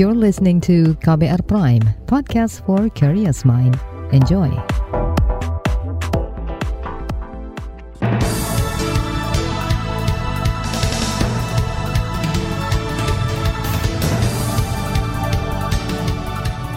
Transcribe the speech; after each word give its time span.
You're 0.00 0.16
listening 0.16 0.64
to 0.64 0.96
KBR 1.04 1.44
Prime, 1.44 1.84
podcast 2.08 2.64
for 2.64 2.88
curious 2.96 3.44
mind. 3.44 3.76
Enjoy. 4.16 4.48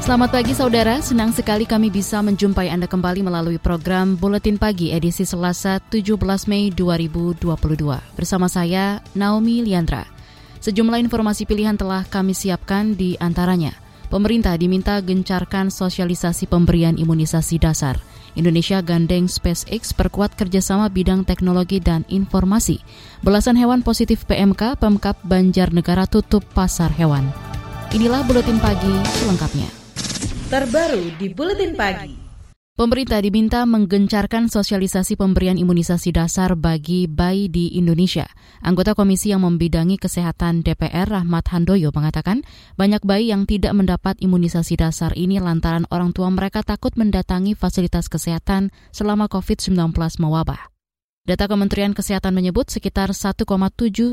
Selamat 0.04 0.36
pagi 0.36 0.52
saudara, 0.52 1.00
senang 1.00 1.32
sekali 1.32 1.64
kami 1.64 1.88
bisa 1.88 2.20
menjumpai 2.20 2.68
Anda 2.68 2.92
kembali 2.92 3.24
melalui 3.24 3.56
program 3.56 4.20
Buletin 4.20 4.60
Pagi 4.60 4.92
edisi 4.92 5.24
Selasa 5.24 5.80
17 5.80 6.20
Mei 6.52 6.76
2022. 6.76 7.48
Bersama 8.20 8.52
saya, 8.52 9.00
Naomi 9.16 9.64
Liandra. 9.64 10.13
Sejumlah 10.64 11.04
informasi 11.04 11.44
pilihan 11.44 11.76
telah 11.76 12.08
kami 12.08 12.32
siapkan 12.32 12.96
di 12.96 13.20
antaranya. 13.20 13.76
Pemerintah 14.08 14.56
diminta 14.56 14.96
gencarkan 15.04 15.68
sosialisasi 15.68 16.48
pemberian 16.48 16.96
imunisasi 16.96 17.60
dasar. 17.60 18.00
Indonesia 18.40 18.80
gandeng 18.80 19.28
SpaceX 19.28 19.92
perkuat 19.92 20.40
kerjasama 20.40 20.88
bidang 20.88 21.28
teknologi 21.28 21.84
dan 21.84 22.08
informasi. 22.08 22.80
Belasan 23.20 23.60
hewan 23.60 23.84
positif 23.84 24.24
PMK, 24.24 24.80
Pemkap 24.80 25.20
Banjarnegara 25.28 26.08
tutup 26.08 26.48
pasar 26.56 26.96
hewan. 26.96 27.28
Inilah 27.92 28.24
Buletin 28.24 28.58
Pagi 28.64 28.96
selengkapnya 29.20 29.84
terbaru 30.54 31.18
di 31.18 31.34
Buletin 31.34 31.74
Pagi. 31.74 32.23
Pemerintah 32.74 33.22
diminta 33.22 33.70
menggencarkan 33.70 34.50
sosialisasi 34.50 35.14
pemberian 35.14 35.62
imunisasi 35.62 36.10
dasar 36.10 36.58
bagi 36.58 37.06
bayi 37.06 37.46
di 37.46 37.78
Indonesia. 37.78 38.26
Anggota 38.66 38.98
Komisi 38.98 39.30
yang 39.30 39.46
membidangi 39.46 40.02
kesehatan 40.02 40.66
DPR 40.66 41.06
Rahmat 41.06 41.54
Handoyo 41.54 41.94
mengatakan 41.94 42.42
banyak 42.74 43.06
bayi 43.06 43.30
yang 43.30 43.46
tidak 43.46 43.78
mendapat 43.78 44.18
imunisasi 44.18 44.74
dasar 44.74 45.14
ini 45.14 45.38
lantaran 45.38 45.86
orang 45.94 46.18
tua 46.18 46.34
mereka 46.34 46.66
takut 46.66 46.98
mendatangi 46.98 47.54
fasilitas 47.54 48.10
kesehatan 48.10 48.74
selama 48.90 49.30
COVID-19 49.30 49.94
mewabah. 50.18 50.74
Data 51.30 51.46
Kementerian 51.46 51.94
Kesehatan 51.94 52.34
menyebut 52.34 52.74
sekitar 52.74 53.14
1,7 53.14 53.46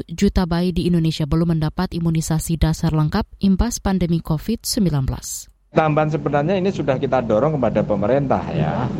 juta 0.05 0.45
bayi 0.45 0.77
di 0.77 0.85
Indonesia 0.85 1.25
belum 1.25 1.57
mendapat 1.57 1.97
imunisasi 1.97 2.61
dasar 2.61 2.93
lengkap 2.93 3.25
impas 3.41 3.81
pandemi 3.81 4.21
COVID-19. 4.21 5.49
Tambahan 5.71 6.11
sebenarnya 6.11 6.59
ini 6.59 6.75
sudah 6.75 6.99
kita 6.99 7.23
dorong 7.23 7.55
kepada 7.55 7.87
pemerintah 7.87 8.43
ya, 8.51 8.91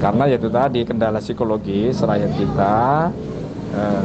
karena 0.00 0.24
yaitu 0.24 0.48
tadi 0.48 0.80
kendala 0.80 1.20
psikologis 1.20 2.00
rakyat 2.00 2.32
kita. 2.32 2.76
Eh, 3.76 4.04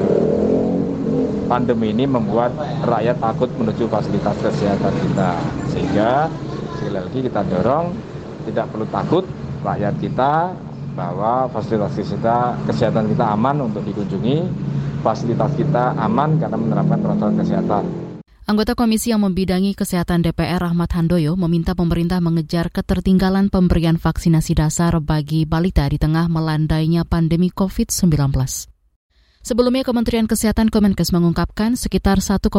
pandemi 1.48 1.96
ini 1.96 2.04
membuat 2.04 2.52
rakyat 2.84 3.24
takut 3.24 3.48
menuju 3.56 3.88
fasilitas 3.88 4.36
kesehatan 4.36 4.92
kita, 5.00 5.32
sehingga 5.72 6.28
sekali 6.76 6.92
lagi 6.92 7.20
kita 7.24 7.42
dorong 7.48 7.96
tidak 8.52 8.68
perlu 8.68 8.88
takut 8.92 9.24
rakyat 9.64 9.96
kita 10.04 10.52
bahwa 11.00 11.48
fasilitas 11.56 11.96
kita, 11.96 12.60
kesehatan 12.68 13.16
kita 13.16 13.32
aman 13.32 13.72
untuk 13.72 13.80
dikunjungi, 13.88 14.44
fasilitas 15.08 15.56
kita 15.56 15.96
aman 15.96 16.36
karena 16.36 16.60
menerapkan 16.60 17.00
protokol 17.00 17.32
kesehatan. 17.40 18.03
Anggota 18.44 18.76
komisi 18.76 19.16
yang 19.16 19.24
membidangi 19.24 19.72
kesehatan 19.72 20.20
DPR 20.20 20.60
Rahmat 20.60 20.92
Handoyo 21.00 21.40
meminta 21.40 21.80
pemerintah 21.80 22.20
mengejar 22.20 22.68
ketertinggalan 22.76 23.48
pemberian 23.48 23.96
vaksinasi 23.96 24.60
dasar 24.60 25.00
bagi 25.00 25.48
balita 25.48 25.88
di 25.88 25.96
tengah 25.96 26.28
melandainya 26.28 27.08
pandemi 27.08 27.48
COVID-19. 27.56 28.12
Sebelumnya 29.48 29.88
Kementerian 29.88 30.28
Kesehatan 30.28 30.68
Kemenkes 30.68 31.16
mengungkapkan 31.16 31.80
sekitar 31.80 32.20
1,7 32.20 32.52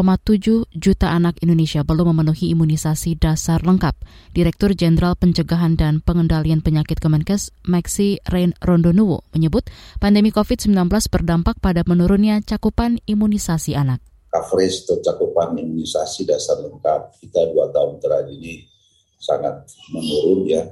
juta 0.73 1.09
anak 1.13 1.37
Indonesia 1.45 1.85
belum 1.85 2.17
memenuhi 2.17 2.49
imunisasi 2.57 3.21
dasar 3.21 3.61
lengkap. 3.61 3.93
Direktur 4.33 4.73
Jenderal 4.73 5.21
Pencegahan 5.21 5.77
dan 5.77 6.01
Pengendalian 6.01 6.65
Penyakit 6.65 6.97
Kemenkes, 6.97 7.53
Maxi 7.69 8.25
Rain 8.25 8.57
Rondonuwo, 8.65 9.21
menyebut 9.37 9.69
pandemi 10.01 10.33
COVID-19 10.33 10.89
berdampak 11.13 11.61
pada 11.61 11.85
menurunnya 11.85 12.41
cakupan 12.41 13.05
imunisasi 13.05 13.77
anak 13.77 14.01
coverage 14.35 14.83
atau 14.83 14.99
cakupan 14.99 15.55
imunisasi 15.55 16.27
dasar 16.27 16.59
lengkap 16.59 17.15
kita 17.23 17.55
dua 17.55 17.71
tahun 17.71 18.03
terakhir 18.03 18.35
ini 18.35 18.67
sangat 19.15 19.63
menurun 19.95 20.51
ya. 20.51 20.67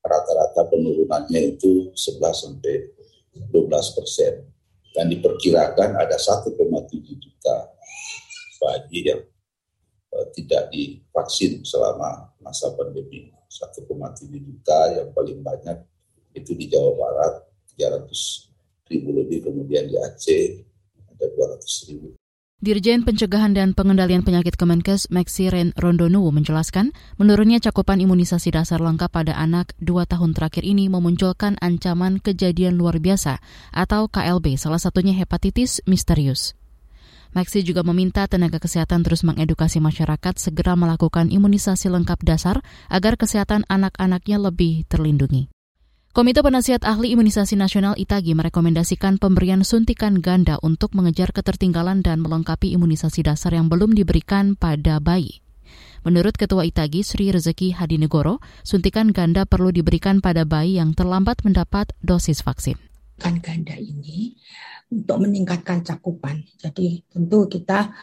Rata-rata 0.00 0.64
penurunannya 0.72 1.60
itu 1.60 1.92
11 1.92 2.24
sampai 2.32 2.88
12 3.52 3.52
persen. 4.00 4.48
Dan 4.96 5.12
diperkirakan 5.12 6.00
ada 6.00 6.16
1,7 6.16 6.56
juta 7.20 7.56
bayi 8.58 9.06
yang 9.06 9.22
uh, 10.16 10.26
tidak 10.34 10.72
divaksin 10.72 11.62
selama 11.62 12.32
masa 12.40 12.72
pandemi. 12.74 13.28
1,7 13.46 13.86
juta 14.40 14.78
yang 14.96 15.12
paling 15.12 15.44
banyak 15.44 15.78
itu 16.32 16.56
di 16.56 16.66
Jawa 16.66 16.96
Barat, 16.96 17.34
300 17.76 18.88
ribu 18.90 19.14
lebih, 19.14 19.46
kemudian 19.46 19.86
di 19.86 20.00
Aceh 20.00 20.64
ada 21.12 21.26
200 21.28 21.90
ribu. 21.92 22.19
Dirjen 22.60 23.08
Pencegahan 23.08 23.56
dan 23.56 23.72
Pengendalian 23.72 24.20
Penyakit 24.20 24.52
Kemenkes 24.52 25.08
Maxi 25.08 25.48
Ren 25.48 25.72
Rondonuwu 25.80 26.28
menjelaskan, 26.28 26.92
menurunnya 27.16 27.56
cakupan 27.56 28.04
imunisasi 28.04 28.52
dasar 28.52 28.84
lengkap 28.84 29.08
pada 29.08 29.32
anak 29.32 29.72
dua 29.80 30.04
tahun 30.04 30.36
terakhir 30.36 30.68
ini 30.68 30.92
memunculkan 30.92 31.56
ancaman 31.64 32.20
kejadian 32.20 32.76
luar 32.76 33.00
biasa 33.00 33.40
atau 33.72 34.12
KLB, 34.12 34.60
salah 34.60 34.76
satunya 34.76 35.16
hepatitis 35.16 35.80
misterius. 35.88 36.52
Maxi 37.32 37.64
juga 37.64 37.80
meminta 37.80 38.28
tenaga 38.28 38.60
kesehatan 38.60 39.08
terus 39.08 39.24
mengedukasi 39.24 39.80
masyarakat 39.80 40.36
segera 40.36 40.76
melakukan 40.76 41.32
imunisasi 41.32 41.88
lengkap 41.88 42.20
dasar 42.28 42.60
agar 42.92 43.16
kesehatan 43.16 43.64
anak-anaknya 43.72 44.36
lebih 44.36 44.84
terlindungi. 44.84 45.48
Komite 46.10 46.42
Penasihat 46.42 46.82
Ahli 46.82 47.14
Imunisasi 47.14 47.54
Nasional 47.54 47.94
ITAGI 47.94 48.34
merekomendasikan 48.34 49.22
pemberian 49.22 49.62
suntikan 49.62 50.18
ganda 50.18 50.58
untuk 50.58 50.90
mengejar 50.98 51.30
ketertinggalan 51.30 52.02
dan 52.02 52.18
melengkapi 52.18 52.74
imunisasi 52.74 53.22
dasar 53.22 53.54
yang 53.54 53.70
belum 53.70 53.94
diberikan 53.94 54.58
pada 54.58 54.98
bayi. 54.98 55.38
Menurut 56.02 56.34
Ketua 56.34 56.66
ITAGI 56.66 57.06
Sri 57.06 57.30
Rezeki 57.30 57.78
Hadinegoro, 57.78 58.42
suntikan 58.66 59.14
ganda 59.14 59.46
perlu 59.46 59.70
diberikan 59.70 60.18
pada 60.18 60.42
bayi 60.42 60.82
yang 60.82 60.98
terlambat 60.98 61.46
mendapat 61.46 61.94
dosis 62.02 62.42
vaksin. 62.42 62.89
Kan 63.20 63.44
ganda 63.44 63.76
ini 63.76 64.32
untuk 64.90 65.22
meningkatkan 65.22 65.86
cakupan. 65.86 66.42
Jadi 66.58 67.06
tentu 67.06 67.46
kita 67.46 67.94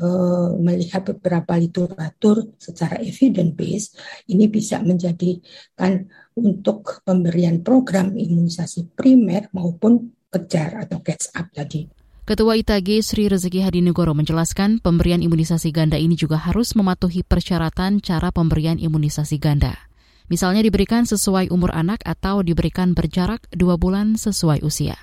uh, 0.00 0.56
melihat 0.56 1.04
beberapa 1.04 1.60
literatur 1.60 2.56
secara 2.56 2.98
evidence 3.04 3.52
base 3.52 3.86
ini 4.32 4.48
bisa 4.48 4.80
menjadikan 4.80 6.08
untuk 6.32 7.04
pemberian 7.04 7.60
program 7.60 8.16
imunisasi 8.16 8.96
primer 8.96 9.52
maupun 9.52 10.08
kejar 10.32 10.88
atau 10.88 11.04
catch 11.04 11.36
up 11.36 11.52
tadi. 11.52 11.84
Ketua 12.22 12.54
ITG 12.54 13.02
Sri 13.02 13.26
Rezeki 13.26 13.66
Hadinegoro 13.66 14.14
menjelaskan 14.14 14.78
pemberian 14.78 15.20
imunisasi 15.20 15.74
ganda 15.74 15.98
ini 15.98 16.14
juga 16.14 16.38
harus 16.38 16.72
mematuhi 16.78 17.26
persyaratan 17.26 17.98
cara 17.98 18.30
pemberian 18.30 18.78
imunisasi 18.78 19.42
ganda. 19.42 19.91
Misalnya 20.30 20.62
diberikan 20.62 21.08
sesuai 21.08 21.50
umur 21.50 21.74
anak 21.74 22.02
atau 22.06 22.42
diberikan 22.44 22.94
berjarak 22.94 23.46
dua 23.54 23.80
bulan 23.80 24.14
sesuai 24.20 24.62
usia. 24.62 24.94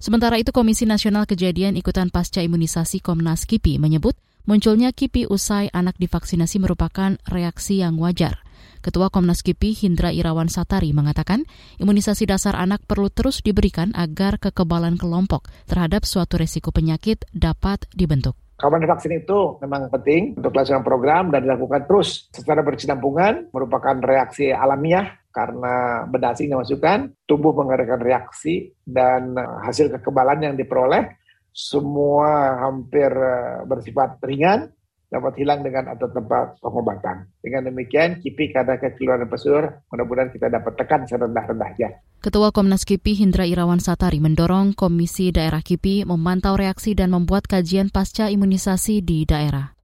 Sementara 0.00 0.40
itu 0.40 0.48
Komisi 0.48 0.88
Nasional 0.88 1.28
Kejadian 1.28 1.76
Ikutan 1.76 2.08
Pasca 2.08 2.40
Imunisasi 2.40 3.04
Komnas 3.04 3.44
KIPI 3.44 3.76
menyebut 3.76 4.16
munculnya 4.48 4.96
KIPI 4.96 5.28
usai 5.28 5.68
anak 5.76 6.00
divaksinasi 6.00 6.56
merupakan 6.56 7.20
reaksi 7.28 7.84
yang 7.84 8.00
wajar. 8.00 8.40
Ketua 8.80 9.12
Komnas 9.12 9.44
KIPI 9.44 9.76
Hindra 9.76 10.08
Irawan 10.08 10.48
Satari 10.48 10.96
mengatakan 10.96 11.44
imunisasi 11.76 12.24
dasar 12.24 12.56
anak 12.56 12.80
perlu 12.88 13.12
terus 13.12 13.44
diberikan 13.44 13.92
agar 13.92 14.40
kekebalan 14.40 14.96
kelompok 14.96 15.52
terhadap 15.68 16.08
suatu 16.08 16.40
resiko 16.40 16.72
penyakit 16.72 17.28
dapat 17.36 17.84
dibentuk. 17.92 18.40
Kawan 18.60 18.84
vaksin 18.84 19.24
itu 19.24 19.56
memang 19.64 19.88
penting 19.88 20.36
untuk 20.36 20.52
melaksanakan 20.52 20.84
program 20.84 21.24
dan 21.32 21.48
dilakukan 21.48 21.88
terus. 21.88 22.28
Secara 22.28 22.60
berkesinambungan 22.60 23.48
merupakan 23.56 23.96
reaksi 24.04 24.52
alamiah 24.52 25.16
karena 25.32 26.04
benda 26.04 26.36
asing 26.36 26.52
dimasukkan, 26.52 27.24
tubuh 27.24 27.56
mengadakan 27.56 28.04
reaksi 28.04 28.68
dan 28.84 29.32
hasil 29.64 29.88
kekebalan 29.96 30.44
yang 30.44 30.54
diperoleh 30.60 31.08
semua 31.50 32.62
hampir 32.68 33.10
eh, 33.10 33.66
bersifat 33.66 34.22
ringan, 34.22 34.70
dapat 35.10 35.34
hilang 35.42 35.66
dengan 35.66 35.90
atau 35.90 36.06
tempat 36.06 36.62
pengobatan. 36.62 37.26
Dengan 37.42 37.66
demikian, 37.66 38.22
KIPI 38.22 38.46
karena 38.54 38.78
kekeluaran 38.78 39.26
pesur, 39.26 39.82
mudah-mudahan 39.90 40.30
kita 40.30 40.46
dapat 40.46 40.72
tekan 40.78 41.02
serendah-rendahnya. 41.04 42.00
Ketua 42.22 42.54
Komnas 42.54 42.86
KIPI 42.86 43.26
Hindra 43.26 43.44
Irawan 43.44 43.82
Satari 43.82 44.22
mendorong 44.22 44.72
Komisi 44.78 45.34
Daerah 45.34 45.60
KIPI 45.60 46.06
memantau 46.06 46.54
reaksi 46.54 46.94
dan 46.94 47.10
membuat 47.10 47.50
kajian 47.50 47.90
pasca 47.90 48.30
imunisasi 48.30 49.02
di 49.02 49.26
daerah. 49.26 49.74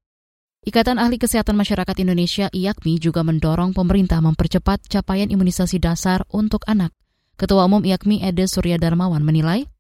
Ikatan 0.67 0.99
Ahli 0.99 1.19
Kesehatan 1.19 1.55
Masyarakat 1.55 1.94
Indonesia 2.02 2.50
IAKMI 2.50 2.99
juga 2.99 3.22
mendorong 3.22 3.70
pemerintah 3.70 4.19
mempercepat 4.19 4.90
capaian 4.90 5.31
imunisasi 5.31 5.79
dasar 5.79 6.26
untuk 6.34 6.67
anak. 6.67 6.90
Ketua 7.38 7.70
Umum 7.70 7.87
IAKMI 7.87 8.26
Ede 8.26 8.50
Surya 8.50 8.75
Darmawan 8.75 9.22
menilai, 9.22 9.70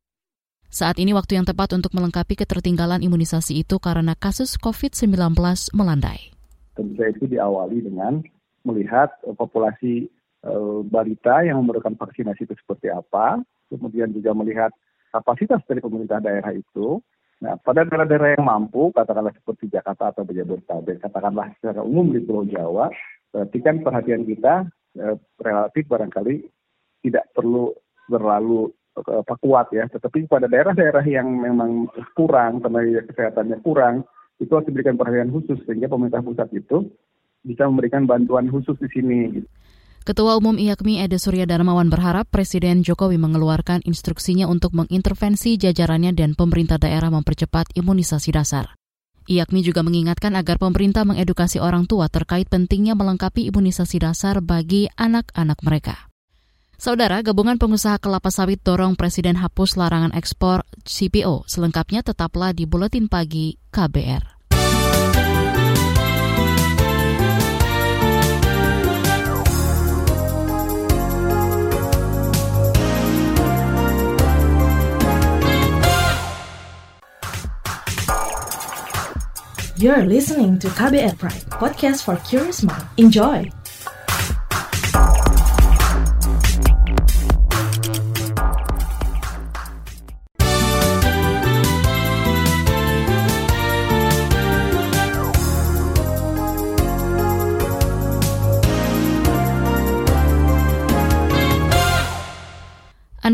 saat 0.68 0.98
ini 1.00 1.16
waktu 1.16 1.38
yang 1.38 1.46
tepat 1.46 1.72
untuk 1.74 1.94
melengkapi 1.94 2.36
ketertinggalan 2.38 3.00
imunisasi 3.02 3.62
itu 3.62 3.78
karena 3.78 4.14
kasus 4.18 4.58
COVID-19 4.60 5.36
melandai. 5.72 6.34
Tentu 6.76 7.00
itu 7.00 7.24
diawali 7.24 7.80
dengan 7.86 8.20
melihat 8.66 9.14
populasi 9.38 10.10
balita 10.86 11.42
yang 11.42 11.62
memerlukan 11.62 11.98
vaksinasi 11.98 12.46
itu 12.46 12.54
seperti 12.54 12.92
apa, 12.92 13.40
kemudian 13.72 14.12
juga 14.14 14.30
melihat 14.36 14.70
kapasitas 15.10 15.62
dari 15.66 15.82
pemerintah 15.82 16.22
daerah 16.22 16.52
itu. 16.54 17.02
Nah, 17.42 17.60
pada 17.60 17.84
daerah-daerah 17.84 18.40
yang 18.40 18.46
mampu, 18.48 18.88
katakanlah 18.96 19.34
seperti 19.36 19.68
Jakarta 19.68 20.08
atau 20.12 20.24
Jabodetabek, 20.24 21.04
katakanlah 21.04 21.52
secara 21.60 21.84
umum 21.84 22.08
di 22.08 22.24
Pulau 22.24 22.48
Jawa, 22.48 22.88
berarti 23.28 23.58
kan 23.60 23.84
perhatian 23.84 24.24
kita 24.24 24.64
eh, 24.96 25.16
relatif 25.36 25.84
barangkali 25.84 26.34
tidak 27.04 27.28
perlu 27.36 27.76
terlalu 28.08 28.72
apa, 28.96 29.34
kuat 29.38 29.68
ya. 29.72 29.84
Tetapi 29.88 30.28
pada 30.28 30.48
daerah-daerah 30.48 31.04
yang 31.04 31.28
memang 31.28 31.92
kurang, 32.16 32.64
tenaga 32.64 33.04
kesehatannya 33.12 33.60
kurang, 33.60 34.08
itu 34.40 34.52
harus 34.52 34.68
diberikan 34.68 34.96
perhatian 34.96 35.32
khusus 35.32 35.60
sehingga 35.64 35.88
pemerintah 35.88 36.20
pusat 36.24 36.48
itu 36.52 36.88
bisa 37.44 37.68
memberikan 37.68 38.04
bantuan 38.04 38.48
khusus 38.48 38.76
di 38.80 38.88
sini. 38.92 39.18
Gitu. 39.40 39.48
Ketua 40.06 40.38
Umum 40.38 40.54
IAKMI 40.54 41.02
Ede 41.02 41.18
Surya 41.18 41.50
Darmawan 41.50 41.90
berharap 41.90 42.30
Presiden 42.30 42.86
Jokowi 42.86 43.18
mengeluarkan 43.18 43.82
instruksinya 43.82 44.46
untuk 44.46 44.70
mengintervensi 44.70 45.58
jajarannya 45.58 46.14
dan 46.14 46.38
pemerintah 46.38 46.78
daerah 46.78 47.10
mempercepat 47.10 47.74
imunisasi 47.74 48.30
dasar. 48.30 48.78
IAKMI 49.26 49.60
juga 49.66 49.82
mengingatkan 49.82 50.38
agar 50.38 50.62
pemerintah 50.62 51.02
mengedukasi 51.02 51.58
orang 51.58 51.90
tua 51.90 52.06
terkait 52.06 52.46
pentingnya 52.46 52.94
melengkapi 52.94 53.50
imunisasi 53.50 53.98
dasar 53.98 54.38
bagi 54.38 54.86
anak-anak 54.94 55.58
mereka. 55.66 56.06
Saudara, 56.76 57.24
gabungan 57.24 57.56
pengusaha 57.56 57.96
kelapa 57.96 58.28
sawit 58.28 58.60
dorong 58.60 59.00
Presiden 59.00 59.40
hapus 59.40 59.80
larangan 59.80 60.12
ekspor 60.12 60.60
CPO. 60.84 61.48
Selengkapnya 61.48 62.04
tetaplah 62.04 62.52
di 62.52 62.68
Buletin 62.68 63.08
Pagi 63.08 63.56
KBR. 63.72 64.36
You're 79.76 80.04
listening 80.08 80.60
to 80.60 80.68
KBR 80.72 81.16
Pride, 81.16 81.44
podcast 81.52 82.04
for 82.04 82.16
curious 82.24 82.64
mind. 82.64 82.84
Enjoy! 82.96 83.48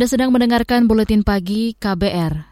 Anda 0.03 0.19
sedang 0.19 0.35
mendengarkan 0.35 0.91
buletin 0.91 1.23
pagi 1.23 1.79
KBR. 1.79 2.51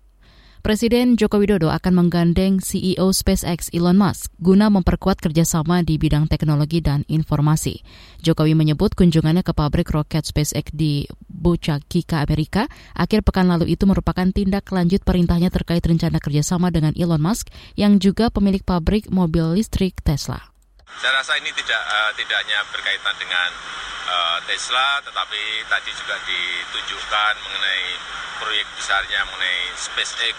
Presiden 0.63 1.19
Joko 1.19 1.43
Widodo 1.43 1.67
akan 1.75 1.99
menggandeng 1.99 2.63
CEO 2.63 3.11
SpaceX 3.11 3.75
Elon 3.75 3.99
Musk 3.99 4.31
guna 4.39 4.71
memperkuat 4.71 5.19
kerjasama 5.19 5.83
di 5.83 5.99
bidang 5.99 6.31
teknologi 6.31 6.79
dan 6.79 7.03
informasi. 7.11 7.83
Jokowi 8.23 8.55
menyebut 8.55 8.95
kunjungannya 8.95 9.43
ke 9.43 9.51
pabrik 9.51 9.91
roket 9.91 10.31
SpaceX 10.31 10.71
di 10.71 11.11
Boca 11.27 11.83
Chica, 11.91 12.23
Amerika, 12.23 12.71
akhir 12.95 13.27
pekan 13.27 13.51
lalu 13.51 13.75
itu 13.75 13.83
merupakan 13.83 14.31
tindak 14.31 14.71
lanjut 14.71 15.03
perintahnya 15.03 15.51
terkait 15.51 15.83
rencana 15.83 16.23
kerjasama 16.23 16.71
dengan 16.71 16.95
Elon 16.95 17.19
Musk 17.19 17.51
yang 17.75 17.99
juga 17.99 18.31
pemilik 18.31 18.63
pabrik 18.63 19.11
mobil 19.11 19.59
listrik 19.59 19.99
Tesla. 20.07 20.50
Saya 20.99 21.23
rasa 21.23 21.39
ini 21.39 21.55
tidak 21.55 21.79
uh, 21.79 22.11
tidak 22.19 22.43
hanya 22.43 22.67
berkaitan 22.75 23.15
dengan 23.21 23.51
uh, 24.11 24.39
Tesla, 24.45 24.99
tetapi 25.07 25.41
tadi 25.71 25.91
juga 25.95 26.19
ditunjukkan 26.27 27.33
mengenai 27.47 27.85
proyek 28.41 28.67
besarnya 28.75 29.21
mengenai 29.29 29.77
SpaceX, 29.77 30.37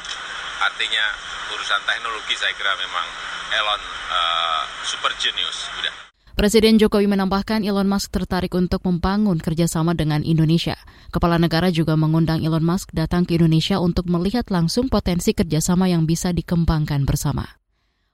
artinya 0.59 1.06
urusan 1.53 1.81
teknologi 1.86 2.33
saya 2.36 2.53
kira 2.57 2.74
memang 2.75 3.07
Elon 3.53 3.81
uh, 4.09 4.63
super 4.83 5.13
genius. 5.21 5.69
Udah. 5.80 5.94
Presiden 6.31 6.81
Jokowi 6.81 7.06
menambahkan 7.06 7.62
Elon 7.62 7.86
Musk 7.86 8.09
tertarik 8.09 8.57
untuk 8.57 8.81
membangun 8.81 9.38
kerjasama 9.38 9.94
dengan 9.94 10.25
Indonesia. 10.25 10.74
Kepala 11.13 11.38
negara 11.38 11.69
juga 11.69 11.94
mengundang 11.94 12.42
Elon 12.42 12.65
Musk 12.65 12.89
datang 12.98 13.30
ke 13.30 13.38
Indonesia 13.38 13.77
untuk 13.77 14.09
melihat 14.09 14.50
langsung 14.50 14.89
potensi 14.89 15.38
kerjasama 15.38 15.86
yang 15.92 16.09
bisa 16.09 16.33
dikembangkan 16.33 17.06
bersama. 17.06 17.61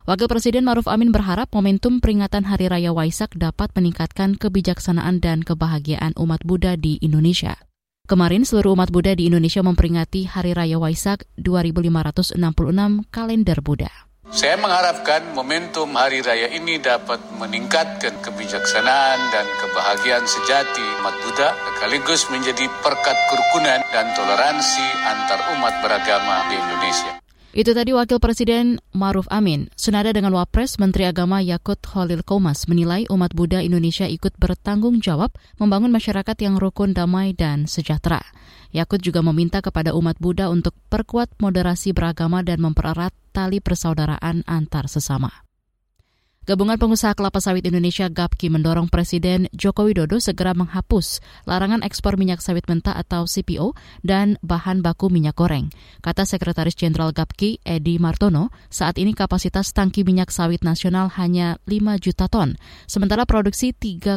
Wakil 0.08 0.32
Presiden 0.32 0.64
Maruf 0.64 0.88
Amin 0.88 1.12
berharap 1.12 1.52
momentum 1.52 2.00
peringatan 2.00 2.48
Hari 2.48 2.72
Raya 2.72 2.96
Waisak 2.96 3.36
dapat 3.36 3.76
meningkatkan 3.76 4.40
kebijaksanaan 4.40 5.20
dan 5.20 5.44
kebahagiaan 5.44 6.16
umat 6.16 6.48
Buddha 6.48 6.80
di 6.80 6.96
Indonesia. 7.04 7.60
Kemarin 8.08 8.48
seluruh 8.48 8.72
umat 8.72 8.88
Buddha 8.88 9.20
di 9.20 9.28
Indonesia 9.28 9.60
memperingati 9.60 10.32
Hari 10.32 10.56
Raya 10.56 10.80
Waisak 10.80 11.28
2566 11.36 12.40
kalender 13.12 13.60
Buddha. 13.60 13.92
Saya 14.32 14.56
mengharapkan 14.56 15.28
momentum 15.36 15.92
Hari 15.92 16.24
Raya 16.24 16.56
ini 16.56 16.80
dapat 16.80 17.20
meningkatkan 17.36 18.16
kebijaksanaan 18.24 19.20
dan 19.36 19.44
kebahagiaan 19.60 20.24
sejati 20.24 21.04
umat 21.04 21.20
Buddha, 21.20 21.52
sekaligus 21.52 22.32
menjadi 22.32 22.64
perkat 22.80 23.18
kerukunan 23.28 23.84
dan 23.92 24.08
toleransi 24.16 24.88
antar 25.04 25.52
umat 25.52 25.84
beragama 25.84 26.48
di 26.48 26.56
Indonesia. 26.56 27.27
Itu 27.58 27.74
tadi 27.74 27.90
Wakil 27.90 28.22
Presiden 28.22 28.78
Maruf 28.94 29.26
Amin. 29.34 29.74
Senada 29.74 30.14
dengan 30.14 30.30
Wapres, 30.38 30.78
Menteri 30.78 31.10
Agama 31.10 31.42
Yakut 31.42 31.82
Holil 31.90 32.22
Komas 32.22 32.70
menilai 32.70 33.10
umat 33.10 33.34
Buddha 33.34 33.66
Indonesia 33.66 34.06
ikut 34.06 34.38
bertanggung 34.38 35.02
jawab 35.02 35.34
membangun 35.58 35.90
masyarakat 35.90 36.38
yang 36.38 36.62
rukun, 36.62 36.94
damai, 36.94 37.34
dan 37.34 37.66
sejahtera. 37.66 38.22
Yakut 38.78 39.02
juga 39.02 39.26
meminta 39.26 39.66
kepada 39.66 39.98
umat 39.98 40.22
Buddha 40.22 40.54
untuk 40.54 40.78
perkuat 40.94 41.34
moderasi 41.42 41.98
beragama 41.98 42.46
dan 42.46 42.62
mempererat 42.62 43.18
tali 43.34 43.58
persaudaraan 43.58 44.46
antar 44.46 44.86
sesama. 44.86 45.47
Gabungan 46.48 46.80
Pengusaha 46.80 47.12
Kelapa 47.12 47.44
Sawit 47.44 47.68
Indonesia 47.68 48.08
GAPKI 48.08 48.48
mendorong 48.48 48.88
Presiden 48.88 49.52
Joko 49.52 49.84
Widodo 49.84 50.16
segera 50.24 50.56
menghapus 50.56 51.20
larangan 51.44 51.84
ekspor 51.84 52.16
minyak 52.16 52.40
sawit 52.40 52.64
mentah 52.72 52.96
atau 52.96 53.28
CPO 53.28 53.76
dan 54.00 54.40
bahan 54.40 54.80
baku 54.80 55.12
minyak 55.12 55.36
goreng. 55.36 55.68
Kata 56.00 56.24
Sekretaris 56.24 56.80
Jenderal 56.80 57.12
GAPKI 57.12 57.68
Edi 57.68 58.00
Martono, 58.00 58.56
saat 58.72 58.96
ini 58.96 59.12
kapasitas 59.12 59.76
tangki 59.76 60.08
minyak 60.08 60.32
sawit 60.32 60.64
nasional 60.64 61.12
hanya 61.20 61.60
5 61.68 62.00
juta 62.00 62.32
ton, 62.32 62.56
sementara 62.88 63.28
produksi 63.28 63.76
3,5 63.76 64.16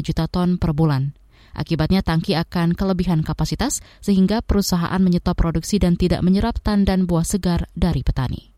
juta 0.00 0.32
ton 0.32 0.56
per 0.56 0.72
bulan. 0.72 1.12
Akibatnya 1.52 2.00
tangki 2.00 2.40
akan 2.40 2.72
kelebihan 2.72 3.20
kapasitas 3.20 3.84
sehingga 4.00 4.40
perusahaan 4.40 4.96
menyetop 5.04 5.36
produksi 5.36 5.76
dan 5.76 6.00
tidak 6.00 6.24
menyerap 6.24 6.56
tandan 6.56 7.04
buah 7.04 7.28
segar 7.28 7.68
dari 7.76 8.00
petani. 8.00 8.55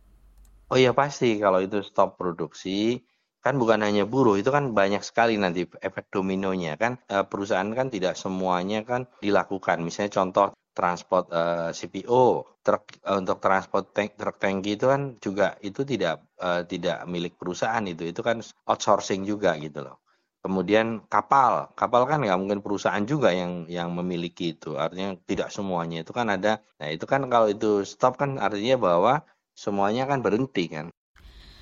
Oh 0.68 0.76
iya 0.82 0.92
pasti. 0.92 1.26
Kalau 1.40 1.60
itu 1.64 1.80
stop 1.80 2.20
produksi 2.20 3.00
kan 3.44 3.54
bukan 3.62 3.80
hanya 3.86 4.02
buruh 4.12 4.36
itu 4.40 4.50
kan 4.56 4.64
banyak 4.76 5.00
sekali 5.08 5.32
nanti 5.40 5.64
efek 5.88 6.04
dominonya 6.12 6.76
kan. 6.82 6.92
E, 7.08 7.24
perusahaan 7.30 7.70
kan 7.78 7.88
tidak 7.88 8.14
semuanya 8.20 8.84
kan 8.84 9.08
dilakukan. 9.24 9.80
Misalnya 9.80 10.12
contoh 10.20 10.46
transport 10.76 11.24
e, 11.32 11.40
eh, 11.40 11.70
CPO 11.78 12.24
truk 12.66 12.82
e, 13.00 13.10
untuk 13.16 13.38
transport 13.40 13.84
tank, 13.96 14.10
truk 14.20 14.36
tangki 14.36 14.76
itu 14.76 14.86
kan 14.92 15.16
juga 15.24 15.56
itu 15.64 15.80
tidak 15.88 16.20
e, 16.36 16.48
tidak 16.68 16.98
milik 17.08 17.34
perusahaan 17.40 17.84
itu. 17.88 18.04
Itu 18.12 18.20
kan 18.20 18.44
outsourcing 18.68 19.24
juga 19.24 19.56
gitu 19.56 19.80
loh. 19.88 19.96
Kemudian 20.44 21.08
kapal. 21.08 21.72
Kapal 21.80 22.02
kan 22.10 22.20
nggak 22.20 22.38
mungkin 22.42 22.60
perusahaan 22.60 23.04
juga 23.08 23.32
yang 23.32 23.64
yang 23.72 23.88
memiliki 23.96 24.52
itu. 24.52 24.76
Artinya 24.76 25.16
tidak 25.24 25.48
semuanya. 25.48 26.04
Itu 26.04 26.12
kan 26.12 26.28
ada. 26.28 26.60
Nah 26.76 26.88
itu 26.92 27.04
kan 27.08 27.24
kalau 27.32 27.48
itu 27.48 27.88
stop 27.88 28.20
kan 28.20 28.36
artinya 28.36 28.76
bahwa 28.76 29.14
semuanya 29.58 30.06
kan 30.06 30.22
berhenti 30.22 30.70
kan. 30.70 30.94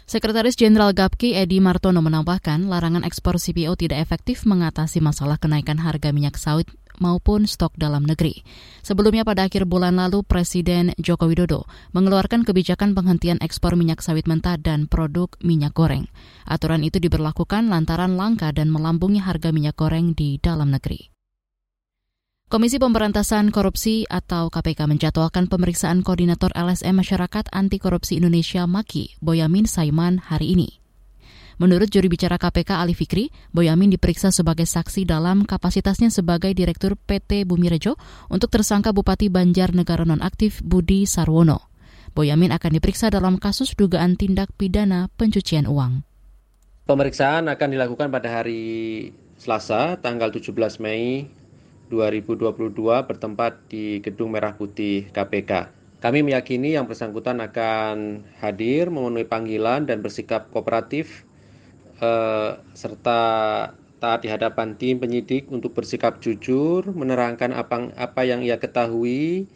Sekretaris 0.07 0.55
Jenderal 0.55 0.95
GAPKI 0.95 1.35
Edi 1.35 1.59
Martono 1.59 1.99
menambahkan 1.99 2.71
larangan 2.71 3.03
ekspor 3.03 3.43
CPO 3.43 3.75
tidak 3.75 4.07
efektif 4.07 4.47
mengatasi 4.47 5.03
masalah 5.03 5.35
kenaikan 5.35 5.83
harga 5.83 6.15
minyak 6.15 6.38
sawit 6.38 6.71
maupun 7.03 7.43
stok 7.50 7.75
dalam 7.75 8.07
negeri. 8.07 8.47
Sebelumnya 8.87 9.26
pada 9.26 9.50
akhir 9.50 9.67
bulan 9.67 9.99
lalu 9.99 10.23
Presiden 10.23 10.95
Joko 11.03 11.26
Widodo 11.26 11.67
mengeluarkan 11.91 12.47
kebijakan 12.47 12.95
penghentian 12.95 13.43
ekspor 13.43 13.75
minyak 13.75 13.99
sawit 13.99 14.31
mentah 14.31 14.55
dan 14.55 14.87
produk 14.87 15.26
minyak 15.43 15.75
goreng. 15.75 16.07
Aturan 16.47 16.87
itu 16.87 17.03
diberlakukan 17.03 17.67
lantaran 17.67 18.15
langka 18.15 18.55
dan 18.55 18.71
melambungnya 18.71 19.26
harga 19.26 19.50
minyak 19.50 19.75
goreng 19.75 20.15
di 20.15 20.38
dalam 20.38 20.71
negeri. 20.71 21.16
Komisi 22.47 22.79
Pemberantasan 22.79 23.50
Korupsi 23.50 24.07
atau 24.07 24.55
KPK 24.55 24.87
menjadwalkan 24.87 25.50
pemeriksaan 25.50 26.07
Koordinator 26.07 26.55
LSM 26.55 27.03
Masyarakat 27.03 27.50
Anti 27.50 27.83
Korupsi 27.83 28.23
Indonesia 28.23 28.62
Maki, 28.71 29.19
Boyamin 29.19 29.67
Saiman, 29.67 30.23
hari 30.23 30.55
ini. 30.55 30.79
Menurut 31.59 31.91
juri 31.91 32.07
bicara 32.07 32.38
KPK 32.38 32.79
Ali 32.79 32.95
Fikri, 32.95 33.35
Boyamin 33.50 33.91
diperiksa 33.91 34.31
sebagai 34.31 34.62
saksi 34.62 35.03
dalam 35.03 35.43
kapasitasnya 35.43 36.07
sebagai 36.15 36.55
Direktur 36.55 36.95
PT 36.95 37.50
Bumi 37.50 37.67
Rejo 37.67 37.99
untuk 38.31 38.55
tersangka 38.55 38.95
Bupati 38.95 39.26
Banjar 39.26 39.75
Negara 39.75 40.07
Nonaktif 40.07 40.62
Budi 40.62 41.03
Sarwono. 41.03 41.67
Boyamin 42.15 42.55
akan 42.55 42.79
diperiksa 42.79 43.11
dalam 43.11 43.43
kasus 43.43 43.75
dugaan 43.75 44.15
tindak 44.15 44.55
pidana 44.55 45.11
pencucian 45.19 45.67
uang. 45.67 46.07
Pemeriksaan 46.87 47.50
akan 47.50 47.69
dilakukan 47.75 48.07
pada 48.07 48.38
hari 48.38 48.62
Selasa 49.35 49.99
tanggal 49.99 50.31
17 50.31 50.55
Mei 50.79 51.26
2022 51.88 52.73
bertempat 53.07 53.71
di 53.71 54.02
Gedung 54.02 54.35
Merah 54.35 54.55
Putih 54.59 55.07
KPK. 55.14 55.71
Kami 56.02 56.21
meyakini 56.21 56.76
yang 56.76 56.85
bersangkutan 56.85 57.40
akan 57.40 58.26
hadir 58.38 58.93
memenuhi 58.93 59.25
panggilan 59.25 59.88
dan 59.88 60.05
bersikap 60.05 60.52
kooperatif 60.52 61.25
eh, 61.99 62.61
serta 62.76 63.21
taat 63.97 64.21
di 64.23 64.28
hadapan 64.28 64.76
tim 64.76 65.00
penyidik 65.00 65.49
untuk 65.49 65.73
bersikap 65.73 66.21
jujur, 66.21 66.85
menerangkan 66.93 67.57
apa, 67.57 67.90
apa 67.97 68.23
yang 68.28 68.45
ia 68.45 68.61
ketahui 68.61 69.49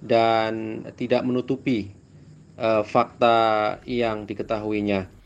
dan 0.00 0.82
tidak 0.96 1.20
menutupi 1.22 1.92
eh, 2.56 2.82
fakta 2.82 3.78
yang 3.84 4.24
diketahuinya. 4.24 5.23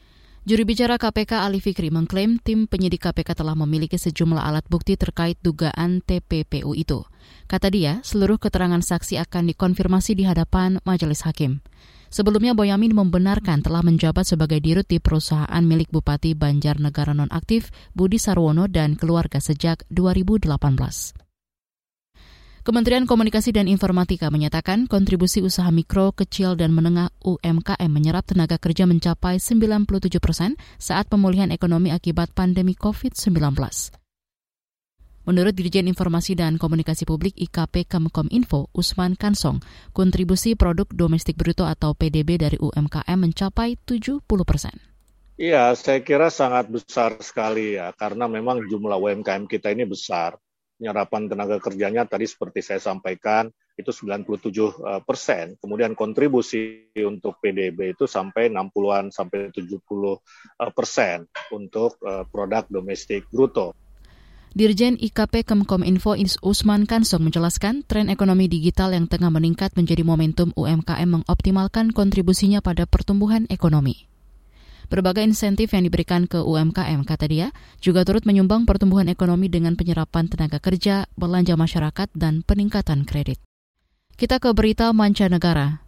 Juru 0.49 0.65
bicara 0.65 0.97
KPK 0.97 1.45
Ali 1.45 1.61
Fikri 1.61 1.93
mengklaim 1.93 2.41
tim 2.41 2.65
penyidik 2.65 3.05
KPK 3.05 3.37
telah 3.37 3.53
memiliki 3.53 4.01
sejumlah 4.01 4.41
alat 4.41 4.65
bukti 4.65 4.97
terkait 4.97 5.37
dugaan 5.45 6.01
TPPU 6.01 6.73
itu. 6.73 7.05
Kata 7.45 7.69
dia, 7.69 8.01
seluruh 8.01 8.41
keterangan 8.41 8.81
saksi 8.81 9.21
akan 9.29 9.53
dikonfirmasi 9.53 10.17
di 10.17 10.25
hadapan 10.25 10.81
majelis 10.89 11.29
hakim. 11.29 11.61
Sebelumnya 12.09 12.57
Boyamin 12.57 12.97
membenarkan 12.97 13.61
telah 13.61 13.85
menjabat 13.85 14.25
sebagai 14.25 14.57
dirut 14.65 14.89
di 14.89 14.97
perusahaan 14.97 15.61
milik 15.61 15.93
Bupati 15.93 16.33
Banjarnegara 16.33 17.13
nonaktif 17.13 17.69
Budi 17.93 18.17
Sarwono 18.17 18.73
dan 18.73 18.97
keluarga 18.97 19.45
sejak 19.45 19.85
2018. 19.93 21.28
Kementerian 22.69 23.09
Komunikasi 23.09 23.57
dan 23.57 23.65
Informatika 23.65 24.29
menyatakan 24.29 24.85
kontribusi 24.85 25.41
usaha 25.41 25.73
mikro, 25.73 26.13
kecil, 26.13 26.53
dan 26.53 26.77
menengah 26.77 27.09
UMKM 27.25 27.89
menyerap 27.89 28.29
tenaga 28.29 28.61
kerja 28.61 28.85
mencapai 28.85 29.41
97 29.41 29.89
persen 30.21 30.53
saat 30.77 31.09
pemulihan 31.09 31.49
ekonomi 31.49 31.89
akibat 31.89 32.29
pandemi 32.37 32.77
COVID-19. 32.77 33.57
Menurut 35.25 35.57
Dirjen 35.57 35.89
Informasi 35.89 36.37
dan 36.37 36.61
Komunikasi 36.61 37.09
Publik 37.09 37.41
IKP 37.41 37.89
Kemkominfo, 37.89 38.69
Usman 38.77 39.17
Kansong, 39.17 39.65
kontribusi 39.97 40.53
produk 40.53 40.93
domestik 40.93 41.41
bruto 41.41 41.65
atau 41.65 41.97
PDB 41.97 42.37
dari 42.37 42.61
UMKM 42.61 43.17
mencapai 43.17 43.81
70 43.81 44.21
persen. 44.45 44.77
Iya, 45.41 45.73
saya 45.73 46.05
kira 46.05 46.29
sangat 46.29 46.69
besar 46.69 47.17
sekali 47.25 47.81
ya, 47.81 47.97
karena 47.97 48.29
memang 48.29 48.61
jumlah 48.69 49.01
UMKM 49.01 49.49
kita 49.49 49.73
ini 49.73 49.89
besar 49.89 50.37
penyerapan 50.79 51.27
tenaga 51.27 51.59
kerjanya 51.59 52.07
tadi 52.07 52.31
seperti 52.31 52.63
saya 52.63 52.79
sampaikan 52.79 53.51
itu 53.75 53.91
97 53.91 54.51
eh, 54.55 55.03
persen. 55.03 55.59
Kemudian 55.59 55.99
kontribusi 55.99 56.95
untuk 57.03 57.43
PDB 57.43 57.99
itu 57.99 58.07
sampai 58.07 58.51
60-an 58.51 59.11
sampai 59.11 59.51
70 59.51 59.75
eh, 59.75 60.71
persen 60.71 61.27
untuk 61.51 61.99
eh, 62.03 62.25
produk 62.31 62.65
domestik 62.71 63.27
bruto. 63.29 63.75
Dirjen 64.57 64.97
IKP 64.97 65.45
Kemkominfo 65.45 66.17
Usman 66.41 66.89
Kansong 66.89 67.21
menjelaskan 67.21 67.85
tren 67.85 68.09
ekonomi 68.09 68.49
digital 68.49 68.97
yang 68.97 69.05
tengah 69.05 69.29
meningkat 69.29 69.77
menjadi 69.77 70.03
momentum 70.03 70.57
UMKM 70.57 71.21
mengoptimalkan 71.21 71.93
kontribusinya 71.93 72.65
pada 72.65 72.89
pertumbuhan 72.89 73.45
ekonomi. 73.53 74.08
Berbagai 74.89 75.21
insentif 75.21 75.77
yang 75.77 75.85
diberikan 75.85 76.25
ke 76.25 76.41
UMKM, 76.41 77.05
kata 77.05 77.29
dia, 77.29 77.53
juga 77.85 78.09
turut 78.09 78.25
menyumbang 78.25 78.65
pertumbuhan 78.65 79.13
ekonomi 79.13 79.53
dengan 79.53 79.77
penyerapan 79.77 80.33
tenaga 80.33 80.57
kerja, 80.65 81.05
belanja 81.13 81.61
masyarakat, 81.61 82.09
dan 82.17 82.41
peningkatan 82.41 83.05
kredit. 83.05 83.37
Kita 84.17 84.41
ke 84.41 84.49
berita 84.57 84.89
mancanegara. 84.97 85.85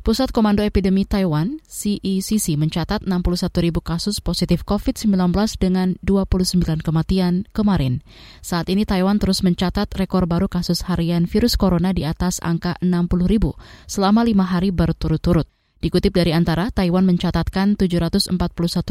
Pusat 0.00 0.32
Komando 0.32 0.64
Epidemi 0.64 1.04
Taiwan, 1.04 1.60
CECC, 1.68 2.56
mencatat 2.56 3.04
61 3.04 3.52
ribu 3.60 3.84
kasus 3.84 4.18
positif 4.24 4.64
COVID-19 4.64 5.12
dengan 5.60 5.94
29 6.00 6.80
kematian 6.80 7.44
kemarin. 7.52 8.00
Saat 8.40 8.72
ini 8.72 8.88
Taiwan 8.88 9.20
terus 9.20 9.44
mencatat 9.44 9.92
rekor 9.92 10.24
baru 10.24 10.48
kasus 10.48 10.88
harian 10.88 11.28
virus 11.28 11.60
corona 11.60 11.92
di 11.92 12.08
atas 12.08 12.40
angka 12.40 12.80
60 12.80 13.28
ribu 13.28 13.52
selama 13.84 14.24
lima 14.24 14.48
hari 14.48 14.72
berturut-turut. 14.72 15.59
Dikutip 15.80 16.12
dari 16.12 16.36
Antara, 16.36 16.68
Taiwan 16.68 17.08
mencatatkan 17.08 17.72
741 17.72 18.36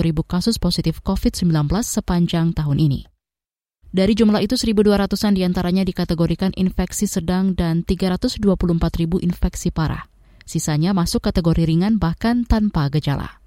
ribu 0.02 0.26
kasus 0.26 0.58
positif 0.58 1.06
COVID-19 1.06 1.70
sepanjang 1.86 2.58
tahun 2.58 2.82
ini. 2.82 3.06
Dari 3.94 4.18
jumlah 4.18 4.42
itu, 4.42 4.58
1.200-an 4.58 5.38
di 5.38 5.46
antaranya 5.46 5.86
dikategorikan 5.86 6.50
infeksi 6.58 7.06
sedang 7.06 7.54
dan 7.54 7.86
324 7.86 8.42
ribu 8.98 9.22
infeksi 9.22 9.70
parah. 9.70 10.10
Sisanya 10.50 10.98
masuk 10.98 11.30
kategori 11.30 11.70
ringan 11.70 12.02
bahkan 12.02 12.42
tanpa 12.42 12.90
gejala. 12.90 13.39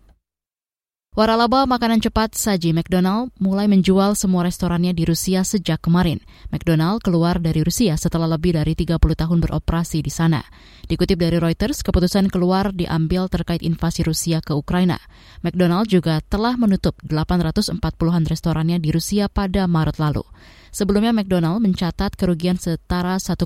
Waralaba 1.13 1.69
makanan 1.69 2.01
cepat 2.01 2.33
saji 2.33 2.73
McDonald 2.73 3.37
mulai 3.37 3.69
menjual 3.69 4.17
semua 4.17 4.49
restorannya 4.49 4.97
di 4.97 5.05
Rusia 5.05 5.45
sejak 5.45 5.85
kemarin. 5.85 6.25
McDonald 6.49 7.05
keluar 7.05 7.37
dari 7.37 7.61
Rusia 7.61 8.01
setelah 8.01 8.25
lebih 8.25 8.57
dari 8.57 8.73
30 8.73 8.97
tahun 8.97 9.45
beroperasi 9.45 10.01
di 10.01 10.09
sana. 10.09 10.41
Dikutip 10.89 11.21
dari 11.21 11.37
Reuters, 11.37 11.85
keputusan 11.85 12.33
keluar 12.33 12.73
diambil 12.73 13.29
terkait 13.29 13.61
invasi 13.61 14.09
Rusia 14.09 14.41
ke 14.41 14.57
Ukraina. 14.57 14.97
McDonald 15.45 15.93
juga 15.93 16.25
telah 16.33 16.57
menutup 16.57 16.97
840-an 17.05 18.25
restorannya 18.25 18.81
di 18.81 18.89
Rusia 18.89 19.29
pada 19.29 19.69
Maret 19.69 20.01
lalu. 20.01 20.25
Sebelumnya 20.73 21.13
McDonald 21.13 21.61
mencatat 21.61 22.17
kerugian 22.17 22.57
setara 22.57 23.21
1,8 23.21 23.45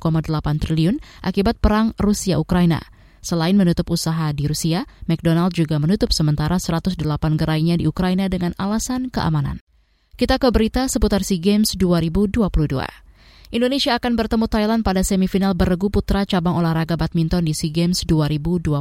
triliun 0.62 1.02
akibat 1.18 1.58
perang 1.58 1.98
Rusia-Ukraina. 1.98 2.78
Selain 3.26 3.58
menutup 3.58 3.90
usaha 3.90 4.30
di 4.30 4.46
Rusia, 4.46 4.86
McDonald 5.10 5.50
juga 5.50 5.82
menutup 5.82 6.14
sementara 6.14 6.62
108 6.62 6.94
gerainya 7.34 7.74
di 7.74 7.90
Ukraina 7.90 8.30
dengan 8.30 8.54
alasan 8.54 9.10
keamanan. 9.10 9.58
Kita 10.14 10.38
ke 10.38 10.46
berita 10.54 10.86
seputar 10.86 11.26
SEA 11.26 11.42
Games 11.42 11.74
2022. 11.74 12.46
Indonesia 13.50 13.98
akan 13.98 14.14
bertemu 14.14 14.46
Thailand 14.46 14.82
pada 14.86 15.02
semifinal 15.02 15.58
beregu 15.58 15.90
putra 15.90 16.22
cabang 16.22 16.54
olahraga 16.54 16.94
badminton 16.94 17.50
di 17.50 17.50
SEA 17.50 17.74
Games 17.74 18.06
2022. 18.06 18.78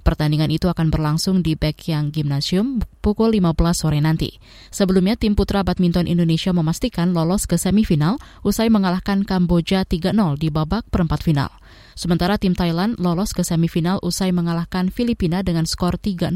Pertandingan 0.00 0.48
itu 0.48 0.72
akan 0.72 0.88
berlangsung 0.88 1.44
di 1.44 1.52
Baekhyang 1.52 2.08
Gymnasium 2.08 2.80
pukul 3.04 3.36
15 3.36 3.52
sore 3.76 4.00
nanti. 4.00 4.40
Sebelumnya, 4.72 5.20
tim 5.20 5.36
putra 5.36 5.60
badminton 5.60 6.08
Indonesia 6.08 6.56
memastikan 6.56 7.12
lolos 7.12 7.44
ke 7.44 7.60
semifinal 7.60 8.16
usai 8.40 8.72
mengalahkan 8.72 9.28
Kamboja 9.28 9.84
3-0 9.84 10.40
di 10.40 10.48
babak 10.48 10.88
perempat 10.88 11.20
final. 11.20 11.52
Sementara 11.98 12.38
tim 12.38 12.54
Thailand 12.54 12.96
lolos 13.02 13.34
ke 13.34 13.42
semifinal 13.42 13.98
usai 14.00 14.30
mengalahkan 14.30 14.92
Filipina 14.92 15.42
dengan 15.42 15.66
skor 15.66 15.98
3-0 15.98 16.30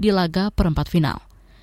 di 0.00 0.08
laga 0.08 0.48
perempat 0.48 0.88
final. 0.88 1.20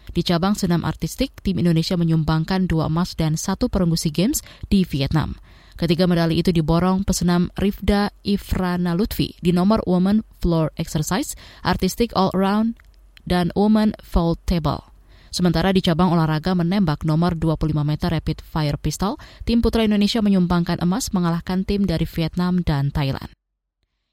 Di 0.09 0.25
cabang 0.25 0.57
senam 0.57 0.81
artistik, 0.85 1.37
tim 1.45 1.61
Indonesia 1.61 1.93
menyumbangkan 1.93 2.65
dua 2.65 2.89
emas 2.89 3.13
dan 3.13 3.37
satu 3.37 3.69
perunggu 3.69 3.97
SEA 3.97 4.13
Games 4.13 4.41
di 4.67 4.81
Vietnam. 4.81 5.37
Ketiga 5.79 6.11
medali 6.11 6.43
itu 6.43 6.51
diborong 6.51 7.07
pesenam 7.07 7.47
Rifda 7.55 8.11
Ifrana 8.27 8.97
Lutfi 8.99 9.39
di 9.39 9.55
nomor 9.55 9.79
Women 9.87 10.27
Floor 10.43 10.75
Exercise, 10.75 11.39
Artistic 11.63 12.11
All 12.19 12.35
Around, 12.35 12.75
dan 13.23 13.53
Women 13.55 13.95
Fall 14.03 14.35
Table. 14.43 14.83
Sementara 15.29 15.69
di 15.69 15.81
cabang 15.85 16.13
olahraga 16.13 16.57
menembak 16.57 17.05
nomor 17.05 17.37
25 17.37 17.71
meter 17.85 18.09
rapid 18.13 18.41
fire 18.41 18.77
pistol, 18.81 19.17
tim 19.45 19.61
putra 19.61 19.85
Indonesia 19.85 20.21
menyumbangkan 20.21 20.81
emas 20.81 21.13
mengalahkan 21.13 21.65
tim 21.65 21.85
dari 21.85 22.09
Vietnam 22.09 22.61
dan 22.65 22.89
Thailand. 22.89 23.29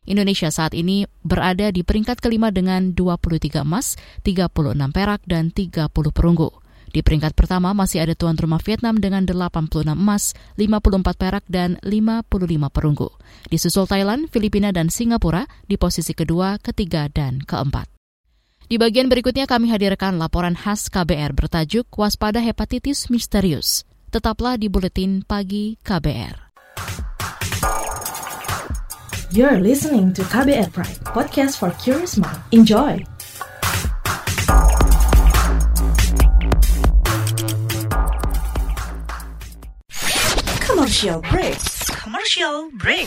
Indonesia 0.06 0.49
saat 0.54 0.73
ini 0.73 1.04
berada 1.26 1.75
di 1.75 1.82
peringkat 1.82 2.23
kelima 2.23 2.54
dengan 2.54 2.94
23 2.94 3.66
emas, 3.66 3.99
36 4.23 4.94
perak, 4.94 5.20
dan 5.26 5.50
30 5.50 5.90
perunggu. 6.14 6.62
Di 6.94 7.02
peringkat 7.02 7.35
pertama 7.35 7.75
masih 7.75 8.06
ada 8.06 8.14
tuan 8.14 8.38
rumah 8.38 8.62
Vietnam 8.62 8.96
dengan 8.96 9.26
86 9.26 9.90
emas, 9.92 10.32
54 10.54 11.18
perak, 11.18 11.44
dan 11.50 11.76
55 11.82 12.70
perunggu. 12.70 13.11
Disusul 13.50 13.90
Thailand, 13.90 14.30
Filipina, 14.30 14.70
dan 14.70 14.88
Singapura 14.88 15.50
di 15.66 15.75
posisi 15.75 16.14
kedua, 16.14 16.62
ketiga, 16.62 17.11
dan 17.11 17.42
keempat. 17.42 17.95
Di 18.66 18.82
bagian 18.82 19.06
berikutnya 19.06 19.46
kami 19.46 19.70
hadirkan 19.70 20.18
laporan 20.18 20.58
khas 20.58 20.90
KBR 20.90 21.38
bertajuk 21.38 21.87
Waspada 21.94 22.42
Hepatitis 22.42 23.06
Misterius. 23.14 23.87
Tetaplah 24.11 24.58
di 24.58 24.66
Buletin 24.66 25.23
Pagi 25.23 25.78
KBR. 25.87 26.50
You're 29.30 29.62
listening 29.62 30.11
to 30.18 30.26
KBR 30.26 30.75
Pride, 30.75 30.99
podcast 31.06 31.62
for 31.62 31.70
curious 31.78 32.18
mind. 32.18 32.42
Enjoy! 32.50 32.99
Commercial 40.66 41.23
break. 41.23 41.58
Commercial 42.02 42.75
break. 42.75 43.06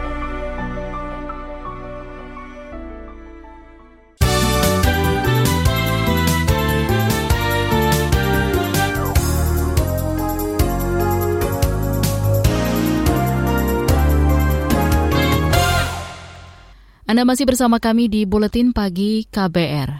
Anda 17.11 17.27
masih 17.27 17.43
bersama 17.43 17.75
kami 17.83 18.07
di 18.07 18.23
Buletin 18.23 18.71
Pagi 18.71 19.27
KBR. 19.27 19.99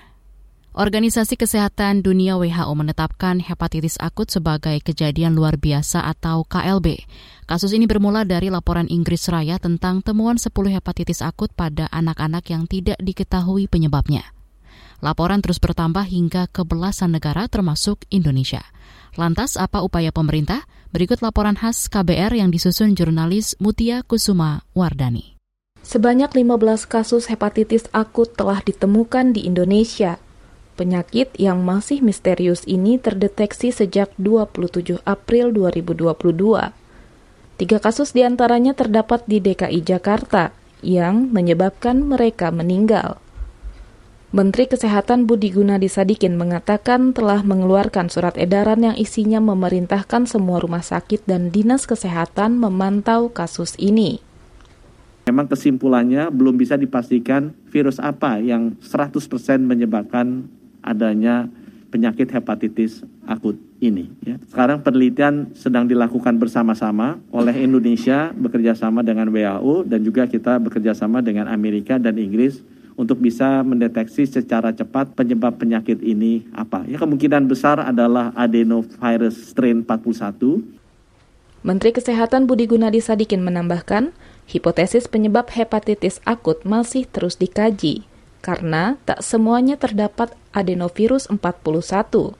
Organisasi 0.71 1.35
Kesehatan 1.35 1.99
Dunia 1.99 2.39
WHO 2.39 2.71
menetapkan 2.71 3.43
hepatitis 3.43 3.99
akut 3.99 4.31
sebagai 4.31 4.79
kejadian 4.79 5.35
luar 5.35 5.59
biasa 5.59 6.07
atau 6.07 6.47
KLB. 6.47 7.03
Kasus 7.51 7.75
ini 7.75 7.83
bermula 7.83 8.23
dari 8.23 8.47
laporan 8.47 8.87
Inggris 8.87 9.27
Raya 9.27 9.59
tentang 9.59 9.99
temuan 9.99 10.39
10 10.39 10.55
hepatitis 10.71 11.19
akut 11.19 11.51
pada 11.51 11.91
anak-anak 11.91 12.47
yang 12.47 12.63
tidak 12.63 12.95
diketahui 13.03 13.67
penyebabnya. 13.67 14.31
Laporan 15.03 15.43
terus 15.43 15.59
bertambah 15.59 16.07
hingga 16.07 16.47
ke 16.47 16.63
belasan 16.63 17.11
negara 17.11 17.51
termasuk 17.51 18.07
Indonesia. 18.07 18.63
Lantas 19.19 19.59
apa 19.59 19.83
upaya 19.83 20.15
pemerintah? 20.15 20.63
Berikut 20.95 21.19
laporan 21.19 21.59
khas 21.59 21.91
KBR 21.91 22.39
yang 22.39 22.55
disusun 22.55 22.95
jurnalis 22.95 23.59
Mutia 23.59 23.99
Kusuma 24.07 24.63
Wardani. 24.71 25.40
Sebanyak 25.81 26.33
15 26.33 26.85
kasus 26.85 27.27
hepatitis 27.27 27.89
akut 27.91 28.33
telah 28.33 28.61
ditemukan 28.61 29.33
di 29.33 29.45
Indonesia 29.45 30.21
Penyakit 30.81 31.37
yang 31.37 31.61
masih 31.61 32.01
misterius 32.01 32.65
ini 32.65 32.97
terdeteksi 32.97 33.69
sejak 33.69 34.09
27 34.17 35.03
April 35.05 35.53
2022. 35.53 36.73
Tiga 37.61 37.77
kasus 37.77 38.17
di 38.17 38.25
antaranya 38.25 38.73
terdapat 38.73 39.21
di 39.29 39.37
DKI 39.43 39.77
Jakarta 39.85 40.49
yang 40.81 41.29
menyebabkan 41.29 42.01
mereka 42.01 42.49
meninggal. 42.49 43.21
Menteri 44.33 44.65
Kesehatan 44.65 45.29
Budi 45.29 45.53
Gunadi 45.53 45.85
Sadikin 45.85 46.33
mengatakan 46.33 47.13
telah 47.13 47.45
mengeluarkan 47.45 48.09
surat 48.09 48.33
edaran 48.39 48.81
yang 48.81 48.97
isinya 48.97 49.37
memerintahkan 49.37 50.25
semua 50.25 50.63
rumah 50.63 50.81
sakit 50.81 51.29
dan 51.29 51.53
dinas 51.53 51.85
kesehatan 51.85 52.57
memantau 52.57 53.29
kasus 53.29 53.77
ini. 53.77 54.23
Memang 55.31 55.47
kesimpulannya 55.47 56.27
belum 56.27 56.59
bisa 56.59 56.75
dipastikan 56.75 57.55
virus 57.71 58.03
apa 58.03 58.35
yang 58.43 58.75
100% 58.83 59.15
menyebabkan 59.63 60.43
adanya 60.83 61.47
penyakit 61.87 62.27
hepatitis 62.35 62.99
akut 63.23 63.55
ini. 63.79 64.11
Ya. 64.27 64.35
Sekarang 64.51 64.83
penelitian 64.83 65.55
sedang 65.55 65.87
dilakukan 65.87 66.35
bersama-sama 66.35 67.23
oleh 67.31 67.63
Indonesia 67.63 68.35
bekerjasama 68.35 69.07
dengan 69.07 69.31
WHO 69.31 69.87
dan 69.87 70.03
juga 70.03 70.27
kita 70.27 70.59
bekerjasama 70.59 71.23
dengan 71.23 71.47
Amerika 71.47 71.95
dan 71.95 72.19
Inggris 72.19 72.59
untuk 72.99 73.23
bisa 73.23 73.63
mendeteksi 73.63 74.27
secara 74.27 74.75
cepat 74.75 75.15
penyebab 75.15 75.55
penyakit 75.55 76.03
ini 76.03 76.43
apa. 76.51 76.83
Ya 76.91 76.99
kemungkinan 76.99 77.47
besar 77.47 77.79
adalah 77.79 78.35
adenovirus 78.35 79.55
strain 79.55 79.87
41. 79.87 80.81
Menteri 81.61 81.93
Kesehatan 81.93 82.49
Budi 82.49 82.65
Gunadi 82.65 82.97
Sadikin 82.97 83.45
menambahkan, 83.45 84.17
hipotesis 84.49 85.05
penyebab 85.11 85.51
hepatitis 85.53 86.23
akut 86.25 86.63
masih 86.63 87.05
terus 87.09 87.37
dikaji 87.37 88.07
karena 88.41 88.97
tak 89.05 89.21
semuanya 89.21 89.77
terdapat 89.77 90.33
adenovirus 90.51 91.29
41. 91.29 92.35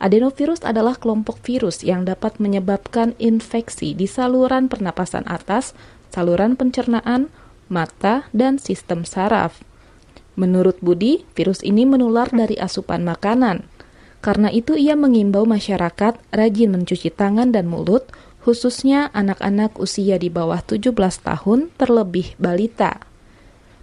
Adenovirus 0.00 0.64
adalah 0.64 0.96
kelompok 0.96 1.36
virus 1.44 1.84
yang 1.84 2.08
dapat 2.08 2.40
menyebabkan 2.40 3.12
infeksi 3.20 3.92
di 3.92 4.08
saluran 4.08 4.70
pernapasan 4.70 5.28
atas, 5.28 5.76
saluran 6.08 6.56
pencernaan, 6.56 7.28
mata, 7.68 8.24
dan 8.32 8.56
sistem 8.56 9.04
saraf. 9.04 9.60
Menurut 10.40 10.80
Budi, 10.80 11.28
virus 11.36 11.60
ini 11.60 11.84
menular 11.84 12.32
dari 12.32 12.56
asupan 12.56 13.04
makanan. 13.04 13.68
Karena 14.24 14.48
itu 14.48 14.72
ia 14.72 14.96
mengimbau 14.96 15.44
masyarakat 15.44 16.16
rajin 16.32 16.70
mencuci 16.72 17.12
tangan 17.12 17.52
dan 17.52 17.68
mulut, 17.68 18.08
khususnya 18.40 19.12
anak-anak 19.12 19.76
usia 19.76 20.16
di 20.16 20.32
bawah 20.32 20.64
17 20.64 20.92
tahun 20.96 21.68
terlebih 21.76 22.34
balita 22.40 23.10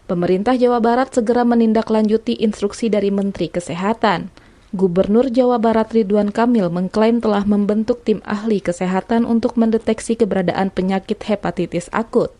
pemerintah 0.07 0.55
Jawa 0.55 0.79
Barat 0.79 1.11
segera 1.11 1.43
menindaklanjuti 1.43 2.39
instruksi 2.39 2.87
dari 2.87 3.11
Menteri 3.11 3.51
Kesehatan. 3.51 4.31
Gubernur 4.71 5.31
Jawa 5.31 5.59
Barat 5.59 5.91
Ridwan 5.91 6.31
Kamil 6.31 6.67
mengklaim 6.71 7.23
telah 7.23 7.43
membentuk 7.47 8.03
tim 8.03 8.19
ahli 8.27 8.59
kesehatan 8.59 9.23
untuk 9.23 9.55
mendeteksi 9.55 10.19
keberadaan 10.19 10.71
penyakit 10.71 11.23
hepatitis 11.23 11.87
akut. 11.91 12.31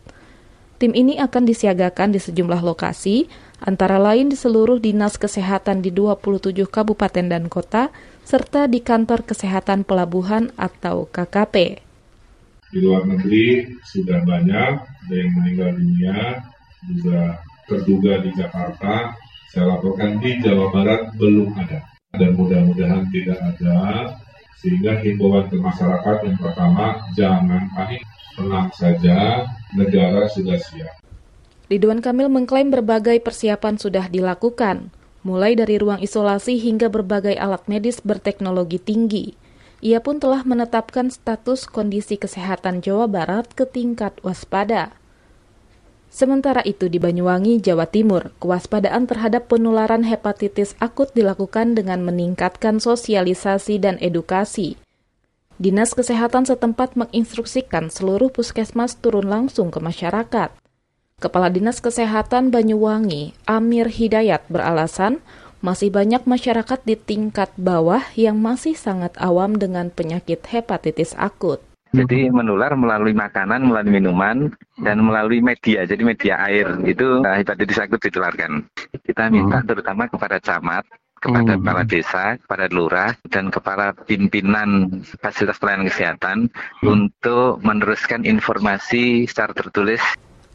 Tim 0.76 0.92
ini 0.92 1.16
akan 1.18 1.48
disiagakan 1.48 2.14
di 2.14 2.20
sejumlah 2.20 2.62
lokasi, 2.62 3.26
antara 3.64 3.96
lain 3.98 4.30
di 4.30 4.36
seluruh 4.38 4.78
dinas 4.78 5.16
kesehatan 5.18 5.82
di 5.82 5.90
27 5.90 6.54
kabupaten 6.68 7.26
dan 7.32 7.50
kota, 7.50 7.90
serta 8.22 8.70
di 8.70 8.84
kantor 8.84 9.24
kesehatan 9.26 9.82
pelabuhan 9.82 10.54
atau 10.54 11.08
KKP. 11.10 11.87
Di 12.68 12.84
luar 12.84 13.08
negeri 13.08 13.64
sudah 13.80 14.20
banyak, 14.28 14.72
ada 14.76 15.14
yang 15.14 15.30
meninggal 15.40 15.72
dunia, 15.72 16.44
juga 16.84 17.40
terduga 17.64 18.20
di 18.20 18.30
Jakarta, 18.36 19.16
saya 19.48 19.64
laporkan 19.76 20.20
di 20.20 20.36
Jawa 20.44 20.68
Barat 20.68 21.16
belum 21.16 21.56
ada. 21.56 21.80
Dan 22.12 22.36
mudah-mudahan 22.36 23.08
tidak 23.08 23.40
ada, 23.40 24.12
sehingga 24.60 25.00
himbauan 25.00 25.48
ke 25.48 25.56
masyarakat 25.56 26.16
yang 26.28 26.38
pertama, 26.40 27.00
jangan 27.16 27.68
panik, 27.72 28.04
tenang 28.36 28.68
saja, 28.76 29.48
negara 29.72 30.28
sudah 30.28 30.60
siap. 30.60 30.92
Ridwan 31.68 32.00
Kamil 32.00 32.32
mengklaim 32.32 32.72
berbagai 32.72 33.20
persiapan 33.20 33.76
sudah 33.76 34.08
dilakukan, 34.08 34.88
mulai 35.20 35.52
dari 35.52 35.76
ruang 35.76 36.00
isolasi 36.00 36.56
hingga 36.56 36.88
berbagai 36.88 37.36
alat 37.36 37.64
medis 37.68 38.00
berteknologi 38.00 38.80
tinggi. 38.80 39.36
Ia 39.78 40.02
pun 40.02 40.18
telah 40.18 40.42
menetapkan 40.42 41.06
status 41.06 41.70
kondisi 41.70 42.18
kesehatan 42.18 42.82
Jawa 42.82 43.06
Barat 43.06 43.54
ke 43.54 43.62
tingkat 43.62 44.18
waspada. 44.26 44.90
Sementara 46.10 46.64
itu 46.66 46.90
di 46.90 46.98
Banyuwangi, 46.98 47.62
Jawa 47.62 47.86
Timur, 47.86 48.34
kewaspadaan 48.42 49.06
terhadap 49.06 49.46
penularan 49.46 50.02
hepatitis 50.02 50.74
akut 50.82 51.14
dilakukan 51.14 51.78
dengan 51.78 52.02
meningkatkan 52.02 52.82
sosialisasi 52.82 53.78
dan 53.78 54.00
edukasi. 54.02 54.74
Dinas 55.62 55.94
Kesehatan 55.94 56.48
setempat 56.48 56.98
menginstruksikan 56.98 57.90
seluruh 57.92 58.34
puskesmas 58.34 58.98
turun 58.98 59.30
langsung 59.30 59.70
ke 59.70 59.78
masyarakat. 59.78 60.54
Kepala 61.18 61.50
Dinas 61.50 61.82
Kesehatan 61.82 62.54
Banyuwangi, 62.54 63.34
Amir 63.42 63.90
Hidayat 63.90 64.46
beralasan 64.46 65.18
masih 65.58 65.90
banyak 65.90 66.22
masyarakat 66.22 66.80
di 66.86 66.94
tingkat 66.94 67.50
bawah 67.58 68.02
yang 68.14 68.38
masih 68.38 68.78
sangat 68.78 69.14
awam 69.18 69.58
dengan 69.58 69.90
penyakit 69.90 70.42
hepatitis 70.46 71.18
akut. 71.18 71.58
Jadi 71.88 72.28
menular 72.28 72.76
melalui 72.76 73.16
makanan, 73.16 73.64
melalui 73.64 73.96
minuman, 73.96 74.52
dan 74.84 75.00
melalui 75.00 75.40
media. 75.40 75.88
Jadi 75.88 76.04
media 76.04 76.36
air 76.44 76.68
itu 76.84 77.24
uh, 77.24 77.36
hepatitis 77.40 77.80
akut 77.80 77.96
ditularkan. 77.96 78.68
Kita 79.08 79.32
minta 79.32 79.64
hmm. 79.64 79.68
terutama 79.72 80.04
kepada 80.04 80.36
camat, 80.36 80.84
kepada 81.16 81.56
hmm. 81.56 81.60
kepala 81.64 81.82
desa, 81.88 82.24
kepada 82.44 82.64
lurah, 82.68 83.16
dan 83.32 83.48
kepala 83.48 83.96
pimpinan 84.04 85.00
fasilitas 85.16 85.56
pelayanan 85.56 85.88
kesehatan 85.88 86.38
hmm. 86.52 86.84
untuk 86.84 87.64
meneruskan 87.64 88.28
informasi 88.28 89.24
secara 89.24 89.56
tertulis. 89.56 90.04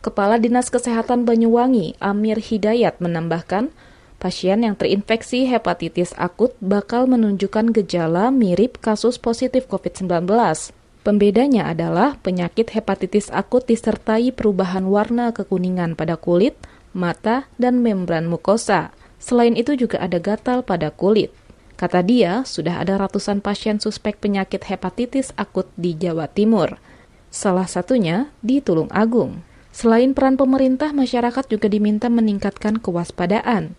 Kepala 0.05 0.37
Dinas 0.37 0.67
Kesehatan 0.67 1.25
Banyuwangi, 1.25 1.95
Amir 1.97 2.37
Hidayat, 2.37 2.99
menambahkan, 2.99 3.73
pasien 4.23 4.63
yang 4.63 4.79
terinfeksi 4.79 5.43
hepatitis 5.51 6.15
akut 6.15 6.55
bakal 6.63 7.11
menunjukkan 7.11 7.75
gejala 7.75 8.31
mirip 8.31 8.79
kasus 8.79 9.19
positif 9.19 9.67
COVID-19. 9.67 10.23
Pembedanya 11.03 11.67
adalah 11.67 12.15
penyakit 12.23 12.71
hepatitis 12.71 13.27
akut 13.35 13.67
disertai 13.67 14.31
perubahan 14.31 14.87
warna 14.87 15.35
kekuningan 15.35 15.99
pada 15.99 16.15
kulit, 16.15 16.55
mata, 16.95 17.51
dan 17.59 17.83
membran 17.83 18.31
mukosa. 18.31 18.95
Selain 19.19 19.59
itu 19.59 19.75
juga 19.75 19.99
ada 19.99 20.23
gatal 20.23 20.63
pada 20.63 20.95
kulit. 20.95 21.35
Kata 21.75 21.99
dia, 21.99 22.47
sudah 22.47 22.79
ada 22.79 22.95
ratusan 22.95 23.43
pasien 23.43 23.83
suspek 23.83 24.15
penyakit 24.23 24.63
hepatitis 24.63 25.35
akut 25.35 25.67
di 25.75 25.99
Jawa 25.99 26.31
Timur. 26.31 26.79
salah 27.33 27.65
satunya 27.65 28.29
di 28.45 28.61
Tulung 28.61 28.93
Agung. 28.93 29.41
Selain 29.73 30.13
peran 30.13 30.37
pemerintah, 30.37 30.93
masyarakat 30.93 31.49
juga 31.49 31.65
diminta 31.65 32.05
meningkatkan 32.05 32.77
kewaspadaan. 32.77 33.73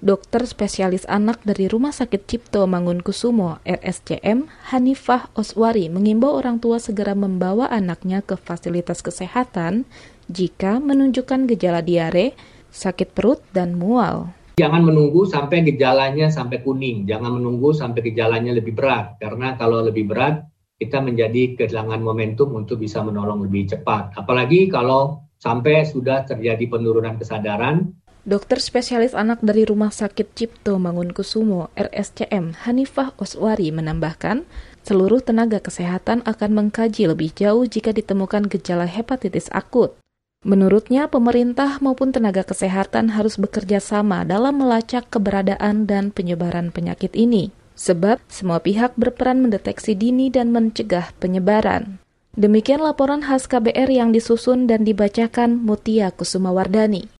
Dokter 0.00 0.48
spesialis 0.48 1.04
anak 1.12 1.44
dari 1.44 1.68
Rumah 1.68 1.92
Sakit 1.92 2.24
Cipto 2.24 2.64
Mangunkusumo 2.64 3.60
RSCM, 3.68 4.48
Hanifah 4.72 5.28
Oswari, 5.36 5.92
mengimbau 5.92 6.40
orang 6.40 6.56
tua 6.56 6.80
segera 6.80 7.12
membawa 7.12 7.68
anaknya 7.68 8.24
ke 8.24 8.40
fasilitas 8.40 9.04
kesehatan 9.04 9.84
jika 10.32 10.80
menunjukkan 10.80 11.44
gejala 11.52 11.84
diare, 11.84 12.32
sakit 12.72 13.12
perut, 13.12 13.44
dan 13.52 13.76
mual. 13.76 14.32
Jangan 14.56 14.88
menunggu 14.88 15.28
sampai 15.28 15.68
gejalanya 15.68 16.32
sampai 16.32 16.64
kuning, 16.64 17.04
jangan 17.04 17.36
menunggu 17.36 17.76
sampai 17.76 18.00
gejalanya 18.00 18.56
lebih 18.56 18.72
berat, 18.72 19.20
karena 19.20 19.60
kalau 19.60 19.84
lebih 19.84 20.08
berat 20.08 20.48
kita 20.80 21.04
menjadi 21.04 21.60
kehilangan 21.60 22.00
momentum 22.00 22.56
untuk 22.56 22.80
bisa 22.80 23.04
menolong 23.04 23.44
lebih 23.44 23.76
cepat. 23.76 24.16
Apalagi 24.16 24.64
kalau 24.72 25.28
sampai 25.36 25.84
sudah 25.84 26.24
terjadi 26.24 26.72
penurunan 26.72 27.20
kesadaran, 27.20 27.99
Dokter 28.20 28.60
spesialis 28.60 29.16
anak 29.16 29.40
dari 29.40 29.64
Rumah 29.64 29.88
Sakit 29.88 30.36
Cipto 30.36 30.76
Mangunkusumo 30.76 31.72
RSCM 31.72 32.52
Hanifah 32.68 33.16
Oswari 33.16 33.72
menambahkan, 33.72 34.44
seluruh 34.84 35.24
tenaga 35.24 35.56
kesehatan 35.56 36.20
akan 36.28 36.50
mengkaji 36.52 37.08
lebih 37.08 37.32
jauh 37.32 37.64
jika 37.64 37.96
ditemukan 37.96 38.44
gejala 38.52 38.84
hepatitis 38.84 39.48
akut. 39.48 39.96
Menurutnya, 40.44 41.08
pemerintah 41.08 41.80
maupun 41.80 42.12
tenaga 42.12 42.44
kesehatan 42.44 43.16
harus 43.16 43.40
bekerja 43.40 43.80
sama 43.80 44.28
dalam 44.28 44.60
melacak 44.60 45.08
keberadaan 45.08 45.88
dan 45.88 46.12
penyebaran 46.12 46.76
penyakit 46.76 47.16
ini, 47.16 47.56
sebab 47.72 48.20
semua 48.28 48.60
pihak 48.60 49.00
berperan 49.00 49.40
mendeteksi 49.40 49.96
dini 49.96 50.28
dan 50.28 50.52
mencegah 50.52 51.16
penyebaran. 51.24 51.96
Demikian 52.36 52.84
laporan 52.84 53.24
khas 53.24 53.48
KBR 53.48 53.88
yang 53.88 54.12
disusun 54.12 54.68
dan 54.68 54.84
dibacakan 54.84 55.60
Mutia 55.60 56.12
Kusumawardani. 56.12 57.19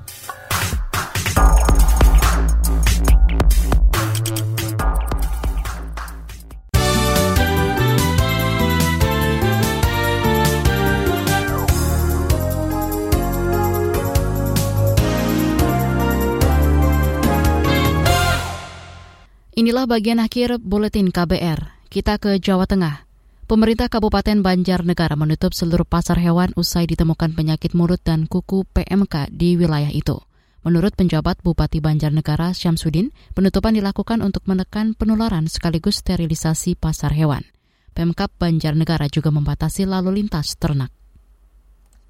Inilah 19.71 19.87
bagian 19.87 20.19
akhir 20.19 20.59
buletin 20.59 21.15
KBR. 21.15 21.87
Kita 21.87 22.19
ke 22.19 22.43
Jawa 22.43 22.67
Tengah. 22.67 23.07
Pemerintah 23.47 23.87
Kabupaten 23.87 24.43
Banjarnegara 24.43 25.15
menutup 25.15 25.55
seluruh 25.55 25.87
pasar 25.87 26.19
hewan 26.19 26.51
usai 26.59 26.91
ditemukan 26.91 27.31
penyakit 27.31 27.71
mulut 27.71 28.03
dan 28.03 28.27
kuku 28.27 28.67
PMK 28.67 29.31
di 29.31 29.55
wilayah 29.55 29.87
itu. 29.87 30.19
Menurut 30.67 30.91
penjabat 30.99 31.39
Bupati 31.39 31.79
Banjarnegara 31.79 32.51
Syamsuddin, 32.51 33.15
penutupan 33.31 33.71
dilakukan 33.71 34.19
untuk 34.19 34.43
menekan 34.43 34.91
penularan 34.91 35.47
sekaligus 35.47 36.03
sterilisasi 36.03 36.75
pasar 36.75 37.15
hewan. 37.15 37.47
Pemkap 37.95 38.27
Banjarnegara 38.35 39.07
juga 39.07 39.31
membatasi 39.31 39.87
lalu 39.87 40.19
lintas 40.19 40.59
ternak. 40.59 40.91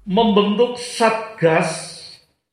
Membentuk 0.02 0.82
Satgas 0.82 1.94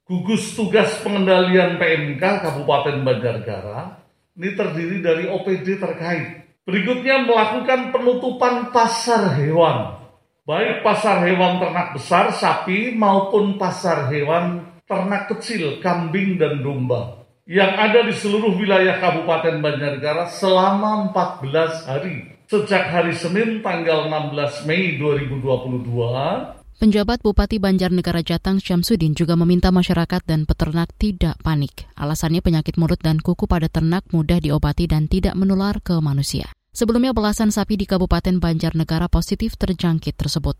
gugus 0.06 0.54
tugas 0.54 1.02
pengendalian 1.02 1.82
PMK 1.82 2.22
Kabupaten 2.46 3.02
Banjarnegara 3.02 4.06
ini 4.40 4.56
terdiri 4.56 5.04
dari 5.04 5.28
OPD 5.28 5.84
terkait. 5.84 6.48
Berikutnya 6.64 7.28
melakukan 7.28 7.92
penutupan 7.92 8.72
pasar 8.72 9.36
hewan. 9.36 10.00
Baik 10.48 10.80
pasar 10.80 11.28
hewan 11.28 11.60
ternak 11.60 11.92
besar, 12.00 12.32
sapi, 12.32 12.96
maupun 12.96 13.60
pasar 13.60 14.08
hewan 14.08 14.64
ternak 14.88 15.28
kecil, 15.36 15.84
kambing 15.84 16.40
dan 16.40 16.64
domba. 16.64 17.28
Yang 17.44 17.74
ada 17.76 18.00
di 18.08 18.14
seluruh 18.16 18.56
wilayah 18.56 18.96
Kabupaten 19.04 19.60
Banjarnegara 19.60 20.32
selama 20.32 21.12
14 21.12 21.90
hari. 21.90 22.40
Sejak 22.48 22.88
hari 22.90 23.12
Senin 23.12 23.60
tanggal 23.60 24.08
16 24.08 24.64
Mei 24.66 24.96
2022 24.96 26.59
Penjabat 26.80 27.20
Bupati 27.20 27.60
Banjarnegara 27.60 28.24
Jatang 28.24 28.64
Syamsuddin 28.64 29.12
juga 29.12 29.36
meminta 29.36 29.68
masyarakat 29.68 30.24
dan 30.24 30.48
peternak 30.48 30.88
tidak 30.96 31.36
panik. 31.44 31.92
Alasannya 32.00 32.40
penyakit 32.40 32.80
mulut 32.80 33.04
dan 33.04 33.20
kuku 33.20 33.52
pada 33.52 33.68
ternak 33.68 34.08
mudah 34.16 34.40
diobati 34.40 34.88
dan 34.88 35.12
tidak 35.12 35.36
menular 35.36 35.84
ke 35.84 36.00
manusia. 36.00 36.48
Sebelumnya 36.72 37.12
belasan 37.12 37.52
sapi 37.52 37.76
di 37.76 37.84
Kabupaten 37.84 38.40
Banjarnegara 38.40 39.12
positif 39.12 39.60
terjangkit 39.60 40.16
tersebut. 40.16 40.56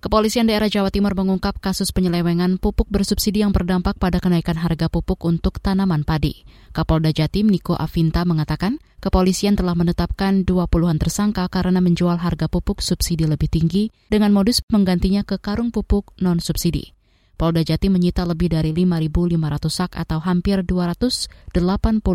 Kepolisian 0.00 0.48
daerah 0.48 0.72
Jawa 0.72 0.88
Timur 0.88 1.12
mengungkap 1.12 1.60
kasus 1.60 1.92
penyelewengan 1.92 2.56
pupuk 2.56 2.88
bersubsidi 2.88 3.44
yang 3.44 3.52
berdampak 3.52 4.00
pada 4.00 4.16
kenaikan 4.16 4.56
harga 4.56 4.88
pupuk 4.88 5.20
untuk 5.28 5.60
tanaman 5.60 6.08
padi. 6.08 6.48
Kapolda 6.72 7.12
Jatim 7.12 7.52
Niko 7.52 7.76
Avinta 7.76 8.24
mengatakan, 8.24 8.80
kepolisian 9.04 9.60
telah 9.60 9.76
menetapkan 9.76 10.48
20-an 10.48 10.96
tersangka 10.96 11.44
karena 11.52 11.84
menjual 11.84 12.16
harga 12.16 12.48
pupuk 12.48 12.80
subsidi 12.80 13.28
lebih 13.28 13.52
tinggi 13.52 13.92
dengan 14.08 14.32
modus 14.32 14.64
menggantinya 14.72 15.20
ke 15.20 15.36
karung 15.36 15.68
pupuk 15.68 16.16
non-subsidi. 16.16 16.96
Polda 17.36 17.60
Jatim 17.60 17.92
menyita 17.92 18.24
lebih 18.24 18.56
dari 18.56 18.72
5.500 18.72 19.36
sak 19.68 20.00
atau 20.00 20.16
hampir 20.24 20.64
280 20.64 21.52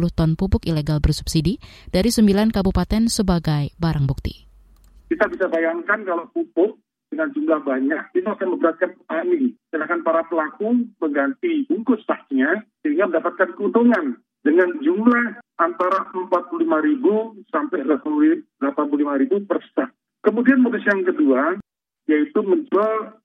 ton 0.10 0.34
pupuk 0.34 0.66
ilegal 0.66 0.98
bersubsidi 0.98 1.62
dari 1.94 2.10
9 2.10 2.50
kabupaten 2.50 3.14
sebagai 3.14 3.78
barang 3.78 4.10
bukti. 4.10 4.42
Kita 5.06 5.30
bisa 5.30 5.46
bayangkan 5.46 6.02
kalau 6.02 6.26
pupuk 6.34 6.82
dengan 7.16 7.32
jumlah 7.32 7.64
banyak, 7.64 8.04
itu 8.12 8.28
akan 8.28 8.60
memberatkan 8.60 8.92
petani. 8.92 9.56
Sedangkan 9.72 10.04
para 10.04 10.28
pelaku 10.28 10.84
mengganti 11.00 11.64
bungkus 11.64 12.04
tasnya 12.04 12.68
sehingga 12.84 13.08
mendapatkan 13.08 13.56
keuntungan 13.56 14.20
dengan 14.44 14.76
jumlah 14.84 15.40
antara 15.56 16.12
45 16.12 16.60
ribu 16.60 17.40
sampai 17.48 17.88
85 17.88 18.44
ribu 19.24 19.36
per 19.48 19.64
stak. 19.72 19.96
Kemudian 20.28 20.60
modus 20.60 20.84
yang 20.84 21.08
kedua, 21.08 21.56
yaitu 22.12 22.44
menjual 22.44 23.16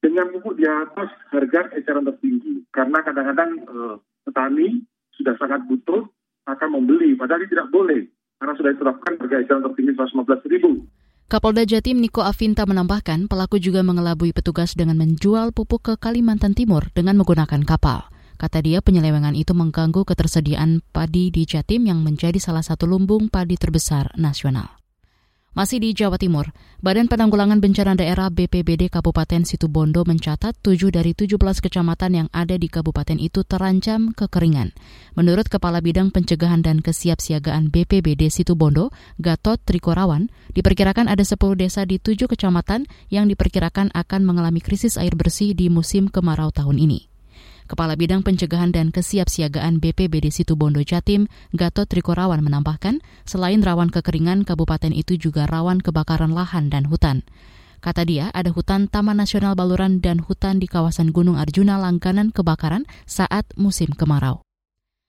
dengan 0.00 0.32
pupuk 0.32 0.56
di 0.56 0.64
atas 0.64 1.12
harga 1.28 1.68
eceran 1.76 2.08
tertinggi. 2.08 2.64
Karena 2.72 3.04
kadang-kadang 3.04 3.50
eh, 3.60 3.96
petani 4.24 4.80
sudah 5.20 5.36
sangat 5.36 5.68
butuh, 5.68 6.08
akan 6.48 6.68
membeli. 6.80 7.12
Padahal 7.12 7.44
tidak 7.44 7.68
boleh, 7.68 8.08
karena 8.40 8.56
sudah 8.56 8.70
ditetapkan 8.72 9.20
harga 9.20 9.36
eceran 9.36 9.64
tertinggi 9.68 9.92
115 10.00 10.48
ribu. 10.48 10.88
Kapolda 11.34 11.66
Jatim 11.66 11.98
Niko 11.98 12.22
Avinta 12.22 12.62
menambahkan 12.62 13.26
pelaku 13.26 13.58
juga 13.58 13.82
mengelabui 13.82 14.30
petugas 14.30 14.78
dengan 14.78 15.02
menjual 15.02 15.50
pupuk 15.50 15.82
ke 15.82 15.94
Kalimantan 15.98 16.54
Timur 16.54 16.94
dengan 16.94 17.18
menggunakan 17.18 17.58
kapal. 17.66 18.06
Kata 18.38 18.62
dia 18.62 18.78
penyelewengan 18.78 19.34
itu 19.34 19.50
mengganggu 19.50 20.06
ketersediaan 20.06 20.86
padi 20.94 21.34
di 21.34 21.42
Jatim 21.42 21.90
yang 21.90 22.06
menjadi 22.06 22.38
salah 22.38 22.62
satu 22.62 22.86
lumbung 22.86 23.34
padi 23.34 23.58
terbesar 23.58 24.14
nasional. 24.14 24.83
Masih 25.54 25.78
di 25.78 25.94
Jawa 25.94 26.18
Timur, 26.18 26.50
Badan 26.82 27.06
Penanggulangan 27.06 27.62
Bencana 27.62 27.94
Daerah 27.94 28.26
BPBD 28.26 28.90
Kabupaten 28.90 29.46
Situbondo 29.46 30.02
mencatat 30.02 30.50
7 30.58 30.90
dari 30.90 31.14
17 31.14 31.38
kecamatan 31.38 32.10
yang 32.10 32.28
ada 32.34 32.58
di 32.58 32.66
kabupaten 32.66 33.14
itu 33.22 33.46
terancam 33.46 34.10
kekeringan. 34.18 34.74
Menurut 35.14 35.46
Kepala 35.46 35.78
Bidang 35.78 36.10
Pencegahan 36.10 36.58
dan 36.58 36.82
Kesiapsiagaan 36.82 37.70
BPBD 37.70 38.34
Situbondo, 38.34 38.90
Gatot 39.22 39.62
Trikorawan, 39.62 40.26
diperkirakan 40.58 41.06
ada 41.06 41.22
10 41.22 41.38
desa 41.54 41.86
di 41.86 42.02
7 42.02 42.26
kecamatan 42.26 42.90
yang 43.14 43.30
diperkirakan 43.30 43.94
akan 43.94 44.26
mengalami 44.26 44.58
krisis 44.58 44.98
air 44.98 45.14
bersih 45.14 45.54
di 45.54 45.70
musim 45.70 46.10
kemarau 46.10 46.50
tahun 46.50 46.82
ini. 46.82 47.13
Kepala 47.64 47.96
Bidang 47.96 48.20
Pencegahan 48.20 48.76
dan 48.76 48.92
Kesiapsiagaan 48.92 49.80
BPBD 49.80 50.28
Situbondo 50.28 50.84
Jatim, 50.84 51.32
Gatot 51.56 51.88
Trikorawan 51.88 52.44
menambahkan, 52.44 53.00
selain 53.24 53.64
rawan 53.64 53.88
kekeringan, 53.88 54.44
kabupaten 54.44 54.92
itu 54.92 55.16
juga 55.16 55.48
rawan 55.48 55.80
kebakaran 55.80 56.36
lahan 56.36 56.68
dan 56.68 56.84
hutan. 56.84 57.24
Kata 57.80 58.04
dia, 58.04 58.28
ada 58.36 58.52
hutan 58.52 58.88
Taman 58.88 59.16
Nasional 59.16 59.56
Baluran 59.56 60.04
dan 60.04 60.20
hutan 60.20 60.60
di 60.60 60.68
kawasan 60.68 61.12
Gunung 61.12 61.40
Arjuna 61.40 61.80
langganan 61.80 62.32
kebakaran 62.36 62.84
saat 63.08 63.48
musim 63.56 63.92
kemarau. 63.96 64.44